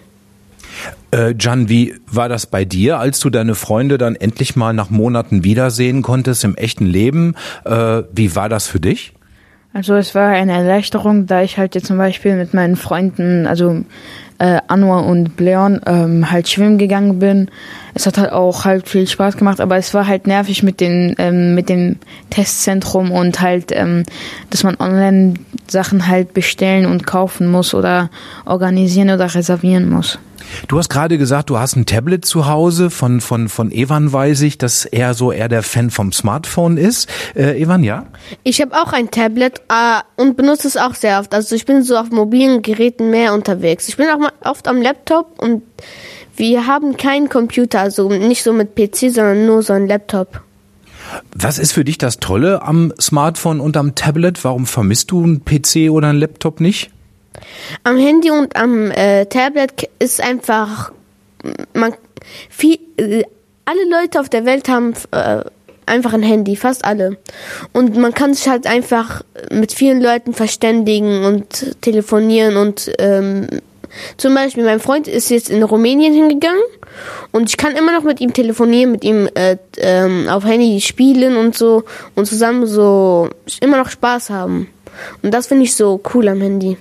Äh, 1.11 1.33
wie 1.67 1.95
war 2.05 2.29
das 2.29 2.45
bei 2.45 2.65
dir, 2.65 2.99
als 2.99 3.19
du 3.19 3.29
deine 3.29 3.55
Freunde 3.55 3.97
dann 3.97 4.15
endlich 4.15 4.55
mal 4.55 4.73
nach 4.73 4.89
Monaten 4.89 5.43
wiedersehen 5.43 6.01
konntest 6.01 6.43
im 6.43 6.55
echten 6.55 6.85
Leben? 6.85 7.35
Äh, 7.65 8.03
wie 8.11 8.35
war 8.35 8.49
das 8.49 8.67
für 8.67 8.79
dich? 8.79 9.13
Also 9.73 9.95
es 9.95 10.15
war 10.15 10.29
eine 10.29 10.53
Erleichterung, 10.53 11.27
da 11.27 11.41
ich 11.41 11.57
halt 11.57 11.75
jetzt 11.75 11.87
zum 11.87 11.97
Beispiel 11.97 12.35
mit 12.35 12.53
meinen 12.53 12.75
Freunden, 12.75 13.45
also 13.45 13.83
äh, 14.39 14.59
Anwar 14.67 15.05
und 15.05 15.35
Bleon 15.35 15.81
ähm, 15.85 16.31
halt 16.31 16.47
schwimmen 16.47 16.77
gegangen 16.77 17.19
bin. 17.19 17.49
Es 17.93 18.05
hat 18.05 18.17
halt 18.17 18.31
auch 18.31 18.65
halt 18.65 18.87
viel 18.87 19.07
Spaß 19.07 19.37
gemacht, 19.37 19.59
aber 19.59 19.77
es 19.77 19.93
war 19.93 20.07
halt 20.07 20.27
nervig 20.27 20.63
mit 20.63 20.79
den 20.79 21.15
ähm, 21.17 21.55
mit 21.55 21.69
dem 21.69 21.97
Testzentrum 22.29 23.11
und 23.11 23.41
halt, 23.41 23.71
ähm, 23.71 24.03
dass 24.49 24.63
man 24.63 24.77
online 24.79 25.35
Sachen 25.67 26.07
halt 26.07 26.33
bestellen 26.33 26.85
und 26.85 27.05
kaufen 27.05 27.47
muss 27.47 27.73
oder 27.73 28.09
organisieren 28.45 29.09
oder 29.09 29.33
reservieren 29.33 29.89
muss. 29.89 30.19
Du 30.67 30.77
hast 30.77 30.89
gerade 30.89 31.17
gesagt, 31.17 31.49
du 31.49 31.59
hast 31.59 31.75
ein 31.75 31.85
Tablet 31.85 32.25
zu 32.25 32.47
Hause. 32.47 32.89
Von, 32.89 33.21
von, 33.21 33.49
von 33.49 33.71
Evan 33.71 34.11
weiß 34.11 34.41
ich, 34.41 34.57
dass 34.57 34.85
er 34.85 35.13
so 35.13 35.31
eher 35.31 35.49
der 35.49 35.63
Fan 35.63 35.89
vom 35.89 36.11
Smartphone 36.11 36.77
ist. 36.77 37.09
Äh, 37.35 37.61
Evan, 37.61 37.83
ja? 37.83 38.05
Ich 38.43 38.61
habe 38.61 38.75
auch 38.75 38.93
ein 38.93 39.11
Tablet 39.11 39.61
äh, 39.69 40.01
und 40.21 40.37
benutze 40.37 40.67
es 40.67 40.77
auch 40.77 40.95
sehr 40.95 41.19
oft. 41.19 41.33
Also 41.33 41.55
ich 41.55 41.65
bin 41.65 41.83
so 41.83 41.97
auf 41.97 42.09
mobilen 42.09 42.61
Geräten 42.61 43.09
mehr 43.09 43.33
unterwegs. 43.33 43.87
Ich 43.87 43.97
bin 43.97 44.07
auch 44.09 44.19
mal 44.19 44.31
oft 44.41 44.67
am 44.67 44.81
Laptop 44.81 45.39
und 45.39 45.63
wir 46.35 46.67
haben 46.67 46.97
keinen 46.97 47.29
Computer, 47.29 47.79
also 47.79 48.09
nicht 48.09 48.43
so 48.43 48.53
mit 48.53 48.75
PC, 48.75 49.11
sondern 49.11 49.45
nur 49.47 49.63
so 49.63 49.73
ein 49.73 49.87
Laptop. 49.87 50.41
Was 51.33 51.57
ist 51.57 51.71
für 51.71 51.83
dich 51.83 51.97
das 51.97 52.17
Tolle 52.17 52.61
am 52.61 52.93
Smartphone 52.99 53.59
und 53.59 53.77
am 53.77 53.95
Tablet? 53.95 54.43
Warum 54.43 54.65
vermisst 54.65 55.11
du 55.11 55.23
einen 55.23 55.45
PC 55.45 55.89
oder 55.89 56.09
einen 56.09 56.19
Laptop 56.19 56.59
nicht? 56.59 56.91
Am 57.83 57.97
Handy 57.97 58.31
und 58.31 58.55
am 58.55 58.91
äh, 58.91 59.25
Tablet 59.25 59.89
ist 59.99 60.21
einfach 60.21 60.91
man 61.73 61.93
viel 62.49 62.79
äh, 62.97 63.23
alle 63.65 63.89
Leute 63.89 64.19
auf 64.19 64.29
der 64.29 64.45
Welt 64.45 64.69
haben 64.69 64.93
äh, 65.11 65.41
einfach 65.85 66.13
ein 66.13 66.23
Handy, 66.23 66.55
fast 66.55 66.85
alle. 66.85 67.17
Und 67.73 67.97
man 67.97 68.13
kann 68.13 68.33
sich 68.33 68.47
halt 68.47 68.67
einfach 68.67 69.23
mit 69.51 69.73
vielen 69.73 70.01
Leuten 70.01 70.33
verständigen 70.33 71.23
und 71.25 71.81
telefonieren 71.81 72.57
und 72.57 72.91
ähm, 72.99 73.47
zum 74.17 74.35
Beispiel 74.35 74.63
mein 74.63 74.81
Freund 74.81 75.07
ist 75.07 75.29
jetzt 75.29 75.49
in 75.49 75.63
Rumänien 75.63 76.13
hingegangen 76.13 76.61
und 77.31 77.49
ich 77.49 77.57
kann 77.57 77.75
immer 77.75 77.93
noch 77.93 78.03
mit 78.03 78.19
ihm 78.19 78.33
telefonieren, 78.33 78.91
mit 78.91 79.03
ihm 79.03 79.29
äh, 79.33 79.57
ähm, 79.77 80.27
auf 80.29 80.45
Handy 80.45 80.81
spielen 80.81 81.37
und 81.37 81.57
so 81.57 81.83
und 82.15 82.25
zusammen 82.25 82.67
so 82.67 83.29
immer 83.61 83.77
noch 83.77 83.89
Spaß 83.89 84.29
haben. 84.29 84.67
Und 85.21 85.33
das 85.33 85.47
finde 85.47 85.63
ich 85.63 85.75
so 85.75 86.01
cool 86.13 86.27
am 86.27 86.41
Handy. 86.41 86.77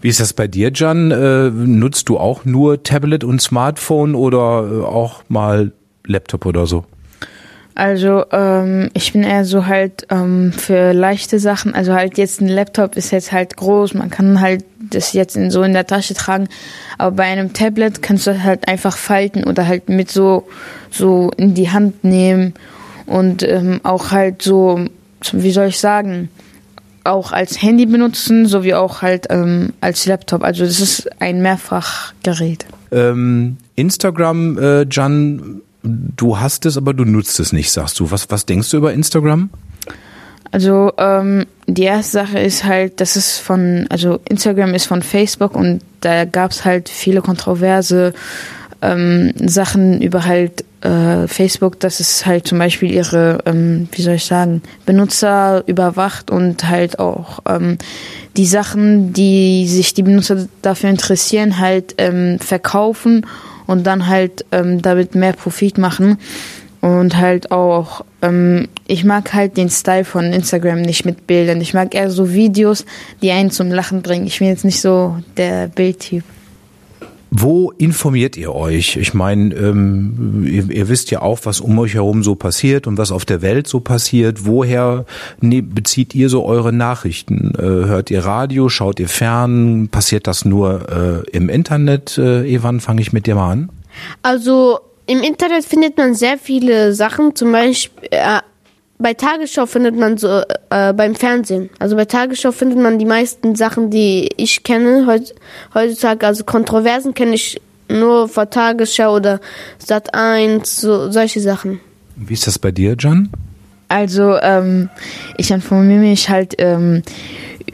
Wie 0.00 0.08
ist 0.08 0.20
das 0.20 0.32
bei 0.32 0.48
dir, 0.48 0.70
Jan? 0.74 1.10
Äh, 1.10 1.50
nutzt 1.50 2.08
du 2.08 2.18
auch 2.18 2.44
nur 2.44 2.82
Tablet 2.82 3.22
und 3.22 3.42
Smartphone 3.42 4.14
oder 4.14 4.68
äh, 4.70 4.84
auch 4.84 5.22
mal 5.28 5.72
Laptop 6.06 6.46
oder 6.46 6.66
so? 6.66 6.84
Also 7.74 8.24
ähm, 8.32 8.90
ich 8.94 9.12
bin 9.12 9.22
eher 9.22 9.44
so 9.44 9.66
halt 9.66 10.06
ähm, 10.10 10.52
für 10.52 10.92
leichte 10.92 11.38
Sachen. 11.38 11.74
Also 11.74 11.94
halt 11.94 12.18
jetzt 12.18 12.40
ein 12.40 12.48
Laptop 12.48 12.96
ist 12.96 13.10
jetzt 13.10 13.32
halt 13.32 13.56
groß, 13.56 13.94
man 13.94 14.10
kann 14.10 14.40
halt 14.40 14.64
das 14.78 15.12
jetzt 15.12 15.36
in, 15.36 15.50
so 15.50 15.62
in 15.62 15.72
der 15.72 15.86
Tasche 15.86 16.14
tragen. 16.14 16.48
Aber 16.98 17.16
bei 17.16 17.24
einem 17.24 17.52
Tablet 17.52 18.02
kannst 18.02 18.26
du 18.26 18.42
halt 18.42 18.68
einfach 18.68 18.96
falten 18.96 19.44
oder 19.44 19.66
halt 19.66 19.88
mit 19.88 20.10
so 20.10 20.46
so 20.90 21.30
in 21.36 21.54
die 21.54 21.70
Hand 21.70 22.04
nehmen 22.04 22.54
und 23.06 23.42
ähm, 23.42 23.80
auch 23.82 24.10
halt 24.10 24.42
so, 24.42 24.86
wie 25.32 25.50
soll 25.50 25.68
ich 25.68 25.78
sagen, 25.78 26.28
auch 27.10 27.32
als 27.32 27.60
Handy 27.60 27.86
benutzen, 27.86 28.46
sowie 28.46 28.74
auch 28.74 29.02
halt 29.02 29.26
ähm, 29.30 29.72
als 29.80 30.06
Laptop. 30.06 30.42
Also 30.42 30.64
das 30.64 30.80
ist 30.80 31.10
ein 31.20 31.42
Mehrfachgerät. 31.42 32.66
Ähm, 32.92 33.56
Instagram, 33.76 34.58
äh, 34.58 34.86
Jan, 34.90 35.60
du 35.82 36.38
hast 36.38 36.66
es, 36.66 36.76
aber 36.76 36.94
du 36.94 37.04
nutzt 37.04 37.40
es 37.40 37.52
nicht, 37.52 37.70
sagst 37.70 38.00
du. 38.00 38.10
Was, 38.10 38.30
was 38.30 38.46
denkst 38.46 38.70
du 38.70 38.78
über 38.78 38.92
Instagram? 38.92 39.50
Also 40.52 40.92
ähm, 40.98 41.46
die 41.66 41.84
erste 41.84 42.12
Sache 42.12 42.40
ist 42.40 42.64
halt, 42.64 43.00
das 43.00 43.16
ist 43.16 43.38
von, 43.38 43.86
also 43.88 44.20
Instagram 44.28 44.74
ist 44.74 44.86
von 44.86 45.02
Facebook 45.02 45.54
und 45.54 45.80
da 46.00 46.24
gab 46.24 46.50
es 46.50 46.64
halt 46.64 46.88
viele 46.88 47.20
kontroverse 47.20 48.12
ähm, 48.82 49.32
Sachen 49.46 50.00
über 50.00 50.24
halt 50.24 50.64
äh, 50.80 51.26
Facebook, 51.26 51.78
dass 51.80 52.00
es 52.00 52.24
halt 52.24 52.46
zum 52.46 52.58
Beispiel 52.58 52.90
ihre, 52.90 53.40
ähm, 53.46 53.88
wie 53.92 54.02
soll 54.02 54.14
ich 54.14 54.24
sagen, 54.24 54.62
Benutzer 54.86 55.62
überwacht 55.66 56.30
und 56.30 56.68
halt 56.68 56.98
auch 56.98 57.40
ähm, 57.48 57.78
die 58.36 58.46
Sachen, 58.46 59.12
die 59.12 59.66
sich 59.68 59.94
die 59.94 60.02
Benutzer 60.02 60.46
dafür 60.62 60.90
interessieren, 60.90 61.58
halt 61.58 61.94
ähm, 61.98 62.38
verkaufen 62.38 63.26
und 63.66 63.86
dann 63.86 64.06
halt 64.06 64.44
ähm, 64.52 64.82
damit 64.82 65.14
mehr 65.14 65.32
Profit 65.32 65.78
machen. 65.78 66.18
Und 66.80 67.18
halt 67.18 67.50
auch, 67.50 68.06
ähm, 68.22 68.68
ich 68.86 69.04
mag 69.04 69.34
halt 69.34 69.58
den 69.58 69.68
Style 69.68 70.06
von 70.06 70.32
Instagram 70.32 70.80
nicht 70.80 71.04
mit 71.04 71.26
Bildern. 71.26 71.60
Ich 71.60 71.74
mag 71.74 71.94
eher 71.94 72.10
so 72.10 72.32
Videos, 72.32 72.86
die 73.20 73.32
einen 73.32 73.50
zum 73.50 73.70
Lachen 73.70 74.00
bringen. 74.00 74.26
Ich 74.26 74.38
bin 74.38 74.48
jetzt 74.48 74.64
nicht 74.64 74.80
so 74.80 75.18
der 75.36 75.68
Bildtyp. 75.68 76.24
Wo 77.30 77.70
informiert 77.70 78.36
ihr 78.36 78.52
euch? 78.54 78.96
Ich 78.96 79.14
meine, 79.14 79.54
ähm, 79.54 80.44
ihr, 80.44 80.68
ihr, 80.68 80.88
wisst 80.88 81.12
ja 81.12 81.22
auch, 81.22 81.38
was 81.44 81.60
um 81.60 81.78
euch 81.78 81.94
herum 81.94 82.24
so 82.24 82.34
passiert 82.34 82.88
und 82.88 82.98
was 82.98 83.12
auf 83.12 83.24
der 83.24 83.40
Welt 83.40 83.68
so 83.68 83.78
passiert. 83.78 84.46
Woher 84.46 85.04
ne, 85.40 85.62
bezieht 85.62 86.14
ihr 86.14 86.28
so 86.28 86.44
eure 86.44 86.72
Nachrichten? 86.72 87.52
Äh, 87.56 87.62
hört 87.62 88.10
ihr 88.10 88.24
Radio? 88.24 88.68
Schaut 88.68 88.98
ihr 88.98 89.08
fern? 89.08 89.88
Passiert 89.90 90.26
das 90.26 90.44
nur 90.44 91.24
äh, 91.30 91.36
im 91.36 91.48
Internet? 91.48 92.18
Äh, 92.18 92.52
Evan, 92.52 92.80
fange 92.80 93.00
ich 93.00 93.12
mit 93.12 93.26
dir 93.26 93.36
mal 93.36 93.52
an. 93.52 93.70
Also 94.22 94.80
im 95.06 95.20
Internet 95.20 95.64
findet 95.64 95.96
man 95.98 96.14
sehr 96.14 96.36
viele 96.36 96.94
Sachen. 96.94 97.36
Zum 97.36 97.52
Beispiel 97.52 98.08
äh, 98.10 98.40
bei 99.00 99.14
Tagesschau 99.14 99.66
findet 99.66 99.96
man 99.96 100.18
so 100.18 100.42
äh, 100.68 100.92
beim 100.92 101.14
Fernsehen. 101.14 101.70
Also 101.78 101.96
bei 101.96 102.04
Tagesschau 102.04 102.52
findet 102.52 102.78
man 102.78 102.98
die 102.98 103.06
meisten 103.06 103.56
Sachen, 103.56 103.90
die 103.90 104.28
ich 104.36 104.62
kenne 104.62 105.06
heut, 105.06 105.34
heutzutage. 105.74 106.26
Also 106.26 106.44
Kontroversen 106.44 107.14
kenne 107.14 107.34
ich 107.34 107.60
nur 107.88 108.28
vor 108.28 108.50
Tagesschau 108.50 109.16
oder 109.16 109.40
Sat 109.78 110.14
1, 110.14 110.80
so, 110.80 111.10
solche 111.10 111.40
Sachen. 111.40 111.80
Wie 112.14 112.34
ist 112.34 112.46
das 112.46 112.58
bei 112.58 112.70
dir, 112.70 112.94
John? 112.94 113.30
Also 113.88 114.36
ähm, 114.40 114.90
ich 115.36 115.50
informiere 115.50 116.00
mich 116.00 116.28
halt 116.28 116.54
ähm, 116.58 117.02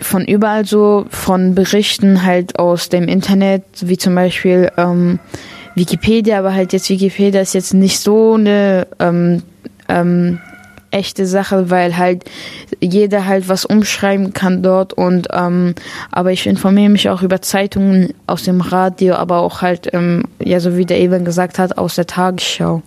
von 0.01 0.25
überall 0.25 0.65
so 0.65 1.07
von 1.11 1.55
Berichten 1.55 2.23
halt 2.23 2.59
aus 2.59 2.89
dem 2.89 3.09
Internet, 3.09 3.65
wie 3.83 3.99
zum 3.99 4.15
Beispiel 4.15 4.71
ähm, 4.77 5.19
Wikipedia, 5.75 6.39
aber 6.39 6.55
halt 6.55 6.73
jetzt 6.73 6.89
Wikipedia 6.89 7.41
ist 7.41 7.53
jetzt 7.53 7.75
nicht 7.75 7.99
so 7.99 8.35
eine 8.35 8.87
ähm, 8.99 9.43
ähm, 9.89 10.41
echte 10.97 11.27
Sache, 11.27 11.71
weil 11.71 11.97
halt 11.97 12.25
jeder 12.81 13.27
halt 13.27 13.49
was 13.49 13.65
umschreiben 13.65 14.33
kann 14.33 14.63
dort 14.63 14.95
und 14.95 15.29
ähm, 15.33 15.75
aber 16.11 16.33
ich 16.33 16.47
informiere 16.47 16.89
mich 16.89 17.11
auch 17.11 17.23
über 17.23 17.43
Zeitungen 17.43 18.15
aus 18.27 18.45
dem 18.45 18.61
Radio, 18.61 19.15
aber 19.15 19.41
auch 19.41 19.63
halt 19.63 19.91
ähm, 19.93 20.25
ja 20.43 20.59
so 20.59 20.77
wie 20.77 20.87
der 20.87 21.01
Evan 21.01 21.25
gesagt 21.25 21.59
hat 21.59 21.77
aus 21.79 21.97
der 21.97 22.07
Tagesschau. 22.07 22.83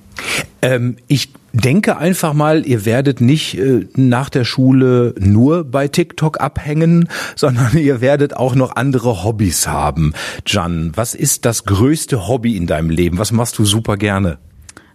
Ähm, 0.62 0.98
ich 1.08 1.30
denke 1.54 1.98
einfach 1.98 2.34
mal, 2.34 2.66
ihr 2.66 2.86
werdet 2.86 3.22
nicht 3.22 3.58
äh, 3.58 3.88
nach 3.96 4.30
der 4.30 4.44
Schule 4.44 5.16
nur 5.20 5.64
bei 5.64 5.88
TikTok 5.88 6.42
abhängen, 6.42 7.10
sondern 7.36 7.78
ihr 7.78 8.02
werdet 8.02 8.36
auch 8.36 8.56
noch 8.56 8.76
andere 8.76 9.24
Hobbys 9.24 9.68
haben. 9.68 10.14
Jan, 10.46 10.92
was 10.96 11.14
ist 11.14 11.46
das 11.46 11.66
größte 11.66 12.28
Hobby 12.28 12.58
in 12.58 12.68
deinem 12.68 12.90
Leben? 12.90 13.18
Was 13.18 13.32
machst 13.32 13.58
du 13.60 13.66
super 13.66 13.98
gerne? 13.98 14.40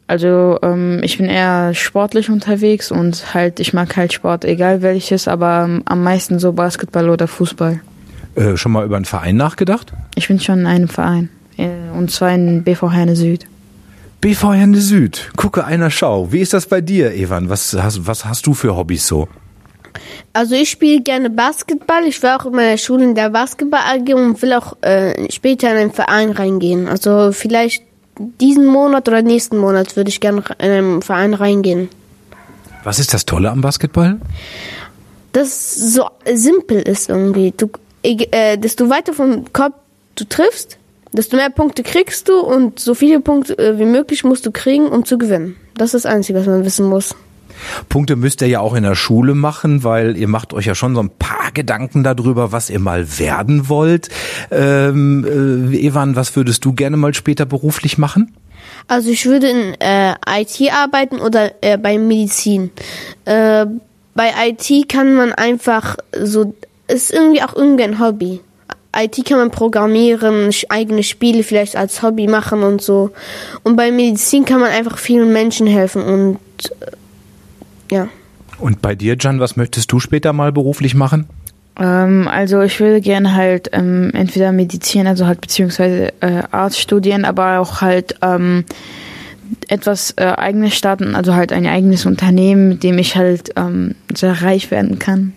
Also 0.07 0.59
ähm, 0.63 1.01
ich 1.03 1.17
bin 1.17 1.27
eher 1.27 1.73
sportlich 1.75 2.29
unterwegs 2.29 2.91
und 2.91 3.35
halt 3.35 3.59
ich 3.59 3.73
mag 3.73 3.97
halt 3.97 4.13
Sport, 4.13 4.45
egal 4.45 4.83
welches, 4.83 5.29
aber 5.29 5.65
ähm, 5.65 5.83
am 5.87 6.03
meisten 6.03 6.39
so 6.39 6.53
Basketball 6.53 7.09
oder 7.09 7.27
Fußball. 7.27 7.81
Äh, 8.35 8.57
schon 8.57 8.73
mal 8.73 8.85
über 8.85 8.97
einen 8.97 9.07
Verein 9.07 9.37
nachgedacht? 9.37 9.93
Ich 10.15 10.29
bin 10.29 10.41
schon 10.41 10.61
in 10.61 10.67
einem 10.67 10.89
Verein 10.89 11.31
äh, 11.57 11.69
und 11.97 12.11
zwar 12.11 12.35
in 12.35 12.65
BV 12.65 12.93
Herne 12.93 13.17
Süd. 13.17 13.47
BV 14.21 14.53
Herne 14.53 14.81
Süd, 14.81 15.31
gucke 15.37 15.65
einer 15.65 15.91
Schau. 15.91 16.33
Wie 16.33 16.41
ist 16.41 16.53
das 16.53 16.67
bei 16.67 16.81
dir, 16.81 17.15
Evan? 17.15 17.49
Was 17.49 17.75
hast, 17.75 18.07
was 18.07 18.25
hast 18.27 18.47
du 18.47 18.53
für 18.53 18.77
Hobbys 18.77 19.07
so? 19.07 19.29
Also 20.33 20.55
ich 20.55 20.71
spiele 20.71 21.01
gerne 21.01 21.31
Basketball. 21.31 22.05
Ich 22.05 22.23
war 22.23 22.41
auch 22.41 22.47
in 22.47 22.53
meiner 22.53 22.77
Schule 22.77 23.05
in 23.05 23.15
der 23.15 23.31
Basketball 23.31 23.81
AG 23.81 24.13
und 24.15 24.43
will 24.43 24.53
auch 24.53 24.77
äh, 24.83 25.31
später 25.31 25.71
in 25.71 25.77
einen 25.77 25.93
Verein 25.93 26.31
reingehen. 26.31 26.89
Also 26.89 27.31
vielleicht 27.33 27.85
diesen 28.19 28.67
Monat 28.67 29.09
oder 29.09 29.23
nächsten 29.23 29.59
Monat 29.59 29.97
würde 29.97 30.11
ich 30.11 30.21
gerne 30.21 30.43
in 30.59 30.71
einen 30.71 31.03
Verein 31.03 31.35
reingehen. 31.35 31.89
Was 32.85 32.99
ist 32.99 33.15
das 33.15 33.25
Tolle 33.25 33.51
am 33.51 33.61
Basketball? 33.61 34.21
Das 35.33 35.75
so 35.75 36.09
simpel 36.33 36.81
ist 36.83 37.09
irgendwie. 37.09 37.53
Du, 37.57 37.71
äh, 38.03 38.57
desto 38.57 38.89
weiter 38.89 39.15
vom 39.15 39.53
Kopf 39.53 39.75
du 40.15 40.25
triffst, 40.25 40.79
desto 41.13 41.37
mehr 41.37 41.51
Punkte 41.51 41.83
kriegst 41.83 42.29
du 42.29 42.39
und 42.39 42.79
so 42.79 42.95
viele 42.95 43.21
Punkte 43.21 43.59
äh, 43.59 43.79
wie 43.79 43.85
möglich 43.85 44.23
musst 44.23 44.47
du 44.47 44.53
kriegen, 44.53 44.87
um 44.87 45.05
zu 45.05 45.19
gewinnen. 45.19 45.57
Das 45.77 45.95
ist 45.95 46.05
das 46.05 46.13
Einzige, 46.13 46.39
was 46.39 46.47
man 46.47 46.65
wissen 46.65 46.87
muss. 46.87 47.17
Punkte 47.89 48.17
müsst 48.17 48.43
ihr 48.43 48.49
ja 48.49 48.61
auch 48.61 48.75
in 48.75 48.83
der 48.83 48.95
Schule 48.95 49.35
machen, 49.35 49.85
weil 49.85 50.17
ihr 50.17 50.29
macht 50.29 50.53
euch 50.55 50.67
ja 50.67 50.75
schon 50.75 50.95
so 50.95 51.01
ein 51.01 51.11
paar 51.11 51.53
Gedanken 51.53 52.05
darüber, 52.05 52.53
was 52.53 52.71
ihr 52.71 52.81
mal 52.81 53.19
werden 53.19 53.69
wollt. 53.69 54.09
Ähm, 54.51 55.71
äh, 55.73 55.79
Evan, 55.79 56.17
was 56.17 56.35
würdest 56.37 56.65
du 56.65 56.73
gerne 56.73 56.97
mal 56.97 57.15
später 57.15 57.47
beruflich 57.47 57.99
machen? 57.99 58.35
Also 58.89 59.11
ich 59.11 59.27
würde 59.27 59.49
in 59.49 59.75
äh, 59.81 60.15
IT 60.29 60.61
arbeiten 60.73 61.21
oder 61.21 61.53
äh, 61.63 61.79
bei 61.79 61.99
Medizin. 61.99 62.71
Äh, 63.25 63.67
bei 64.15 64.33
IT 64.49 64.89
kann 64.89 65.15
man 65.15 65.33
einfach 65.33 65.97
so, 66.23 66.55
ist 66.87 67.13
irgendwie 67.13 67.43
auch 67.43 67.55
irgendwie 67.55 67.85
ein 67.85 67.99
Hobby. 67.99 68.41
IT 68.97 69.25
kann 69.25 69.39
man 69.39 69.51
programmieren, 69.51 70.51
eigene 70.69 71.03
Spiele 71.03 71.43
vielleicht 71.43 71.77
als 71.77 72.03
Hobby 72.03 72.29
machen 72.29 72.63
und 72.63 72.81
so. 72.81 73.11
Und 73.65 73.77
bei 73.77 73.91
Medizin 73.91 74.45
kann 74.45 74.61
man 74.61 74.71
einfach 74.71 74.99
vielen 74.99 75.33
Menschen 75.33 75.67
helfen 75.67 76.03
und 76.03 76.39
ja. 77.95 78.09
Und 78.59 78.83
bei 78.83 78.95
dir, 78.95 79.17
Jan, 79.19 79.41
was 79.41 79.57
möchtest 79.57 79.91
du 79.93 80.01
später 80.01 80.33
mal 80.33 80.53
beruflich 80.53 80.95
machen? 80.95 81.27
Ähm, 81.79 82.29
also 82.29 82.61
ich 82.63 82.79
würde 82.81 83.01
gerne 83.01 83.35
halt 83.35 83.71
ähm, 83.73 84.11
entweder 84.15 84.53
Medizin, 84.53 85.07
also 85.07 85.27
halt 85.27 85.41
beziehungsweise 85.41 86.13
äh, 86.21 86.43
Arzt 86.51 86.79
studieren, 86.79 87.25
aber 87.25 87.59
auch 87.59 87.81
halt 87.81 88.17
ähm, 88.23 88.65
etwas 89.69 90.13
äh, 90.17 90.25
eigenes 90.25 90.75
starten, 90.75 91.15
also 91.15 91.35
halt 91.35 91.53
ein 91.53 91.67
eigenes 91.67 92.07
Unternehmen, 92.07 92.69
mit 92.69 92.83
dem 92.83 92.99
ich 92.99 93.17
halt 93.17 93.51
ähm, 93.57 93.95
sehr 94.15 94.43
reich 94.43 94.71
werden 94.71 94.99
kann. 94.99 95.33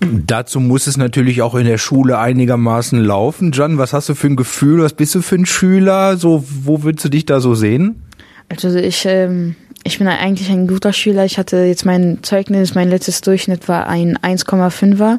Dazu 0.00 0.60
muss 0.60 0.86
es 0.86 0.96
natürlich 0.96 1.42
auch 1.42 1.54
in 1.54 1.66
der 1.66 1.76
Schule 1.76 2.18
einigermaßen 2.18 2.98
laufen. 3.02 3.52
Jan, 3.52 3.76
was 3.76 3.92
hast 3.92 4.08
du 4.08 4.14
für 4.14 4.28
ein 4.28 4.36
Gefühl? 4.36 4.82
Was 4.82 4.94
bist 4.94 5.14
du 5.14 5.20
für 5.20 5.34
ein 5.34 5.44
Schüler? 5.44 6.16
So, 6.16 6.44
wo 6.64 6.82
würdest 6.82 7.04
du 7.04 7.08
dich 7.10 7.26
da 7.26 7.40
so 7.40 7.54
sehen? 7.54 8.02
Also 8.48 8.74
ich 8.74 9.04
ähm, 9.06 9.56
ich 9.84 9.98
bin 9.98 10.08
eigentlich 10.08 10.50
ein 10.50 10.66
guter 10.66 10.92
Schüler. 10.92 11.24
Ich 11.24 11.38
hatte 11.38 11.58
jetzt 11.58 11.86
mein 11.86 12.18
Zeugnis, 12.22 12.74
mein 12.74 12.90
letztes 12.90 13.20
Durchschnitt 13.22 13.68
war 13.68 13.86
ein 13.86 14.18
1,5er. 14.18 15.18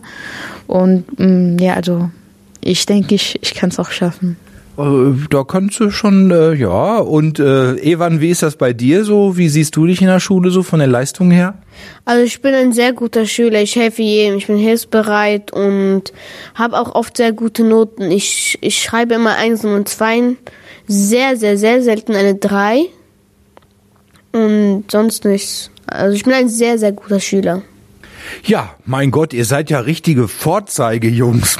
Und 0.67 1.19
mm, 1.19 1.57
ja, 1.59 1.73
also 1.73 2.09
ich 2.61 2.85
denke, 2.85 3.15
ich, 3.15 3.39
ich 3.41 3.53
kann 3.53 3.69
es 3.69 3.79
auch 3.79 3.89
schaffen. 3.89 4.37
Äh, 4.77 5.13
da 5.29 5.43
kannst 5.43 5.79
du 5.79 5.89
schon, 5.89 6.31
äh, 6.31 6.53
ja. 6.53 6.97
Und 6.99 7.39
äh, 7.39 7.75
Evan, 7.77 8.21
wie 8.21 8.29
ist 8.29 8.43
das 8.43 8.55
bei 8.55 8.71
dir 8.71 9.03
so? 9.03 9.35
Wie 9.35 9.49
siehst 9.49 9.75
du 9.75 9.85
dich 9.85 10.01
in 10.01 10.07
der 10.07 10.19
Schule 10.19 10.51
so 10.51 10.63
von 10.63 10.79
der 10.79 10.87
Leistung 10.87 11.31
her? 11.31 11.55
Also 12.05 12.23
ich 12.23 12.41
bin 12.41 12.53
ein 12.53 12.71
sehr 12.71 12.93
guter 12.93 13.25
Schüler. 13.25 13.61
Ich 13.61 13.75
helfe 13.75 14.03
jedem. 14.03 14.37
Ich 14.37 14.47
bin 14.47 14.57
hilfsbereit 14.57 15.51
und 15.51 16.13
habe 16.53 16.79
auch 16.79 16.93
oft 16.95 17.17
sehr 17.17 17.31
gute 17.31 17.63
Noten. 17.63 18.11
Ich, 18.11 18.57
ich 18.61 18.81
schreibe 18.81 19.15
immer 19.15 19.35
Eins 19.35 19.65
und 19.65 19.89
Zweien. 19.89 20.37
Sehr, 20.87 21.35
sehr, 21.35 21.57
sehr 21.57 21.81
selten 21.81 22.15
eine 22.15 22.35
Drei. 22.35 22.87
Und 24.31 24.85
sonst 24.89 25.25
nichts. 25.25 25.69
Also 25.87 26.15
ich 26.15 26.23
bin 26.23 26.33
ein 26.33 26.49
sehr, 26.49 26.77
sehr 26.77 26.91
guter 26.91 27.19
Schüler. 27.19 27.61
Ja, 28.43 28.75
mein 28.85 29.11
Gott, 29.11 29.33
ihr 29.33 29.45
seid 29.45 29.69
ja 29.69 29.79
richtige 29.79 30.27
Vorzeigejungs. 30.27 31.57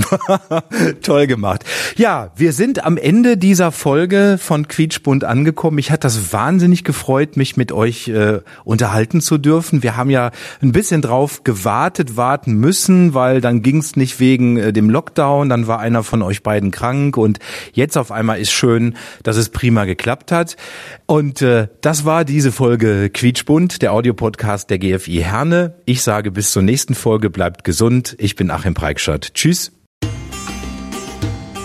Toll 1.02 1.28
gemacht. 1.28 1.64
Ja, 1.96 2.32
wir 2.36 2.54
sind 2.54 2.84
am 2.84 2.98
Ende 2.98 3.38
dieser 3.38 3.72
Folge 3.72 4.38
von 4.40 4.68
Quietschbund 4.68 5.24
angekommen. 5.24 5.78
Ich 5.78 5.92
hatte 5.92 6.02
das 6.02 6.34
wahnsinnig 6.34 6.84
gefreut, 6.84 7.38
mich 7.38 7.58
mit 7.58 7.72
euch 7.72 8.08
äh, 8.08 8.40
unterhalten 8.64 9.22
zu 9.22 9.38
dürfen. 9.38 9.84
Wir 9.84 9.96
haben 9.96 10.10
ja 10.10 10.32
ein 10.62 10.72
bisschen 10.72 11.02
drauf 11.02 11.44
gewartet, 11.44 12.18
warten 12.18 12.54
müssen, 12.54 13.14
weil 13.14 13.42
dann 13.42 13.62
ging's 13.62 13.96
nicht 13.96 14.20
wegen 14.20 14.58
äh, 14.58 14.74
dem 14.74 14.90
Lockdown, 14.90 15.50
dann 15.50 15.68
war 15.68 15.80
einer 15.80 16.04
von 16.04 16.22
euch 16.22 16.44
beiden 16.44 16.72
krank 16.72 17.18
und 17.18 17.40
jetzt 17.74 17.98
auf 17.98 18.12
einmal 18.12 18.40
ist 18.40 18.52
schön, 18.52 18.96
dass 19.24 19.38
es 19.38 19.50
prima 19.50 19.86
geklappt 19.86 20.32
hat. 20.32 20.58
Und 21.06 21.42
äh, 21.42 21.68
das 21.82 22.06
war 22.06 22.26
diese 22.26 22.52
Folge 22.52 23.10
Quietschbund, 23.10 23.82
der 23.82 23.94
Audiopodcast 23.94 24.70
der 24.70 24.80
GFI 24.80 25.22
Herne. 25.24 25.76
Ich 25.86 26.02
sage 26.04 26.32
bis 26.32 26.51
zur 26.52 26.62
nächsten 26.64 26.96
Folge. 26.96 27.30
Bleibt 27.30 27.64
gesund. 27.64 28.16
Ich 28.20 28.36
bin 28.36 28.52
Achim 28.52 28.74
Preikschat. 28.74 29.34
Tschüss. 29.34 29.72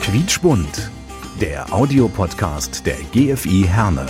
Quietschbund, 0.03 0.91
der 1.41 1.73
Audiopodcast 1.73 2.87
der 2.87 2.97
GFI 3.13 3.67
Herne. 3.67 4.07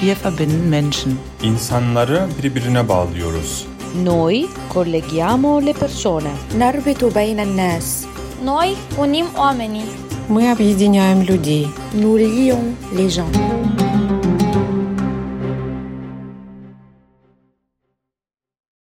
Wir 0.00 0.16
verbinden 0.16 0.68
Menschen. 0.70 1.18
İnsanları 1.42 2.28
birbirine 2.42 2.88
bağlıyoruz. 2.88 3.66
Noi 4.04 4.46
colleghiamo 4.72 5.60
le 5.66 5.72
persone. 5.72 6.30
Narbitu 6.58 7.14
beyne 7.14 7.56
nas. 7.56 8.04
Noi 8.44 8.74
unim 8.98 9.26
oamenii. 9.36 10.05
Мы 10.28 10.50
объединяем 10.50 11.22
людей. 11.22 11.68
nous 11.94 12.16
lions 12.16 12.74
les 12.92 13.08
gens 13.08 13.30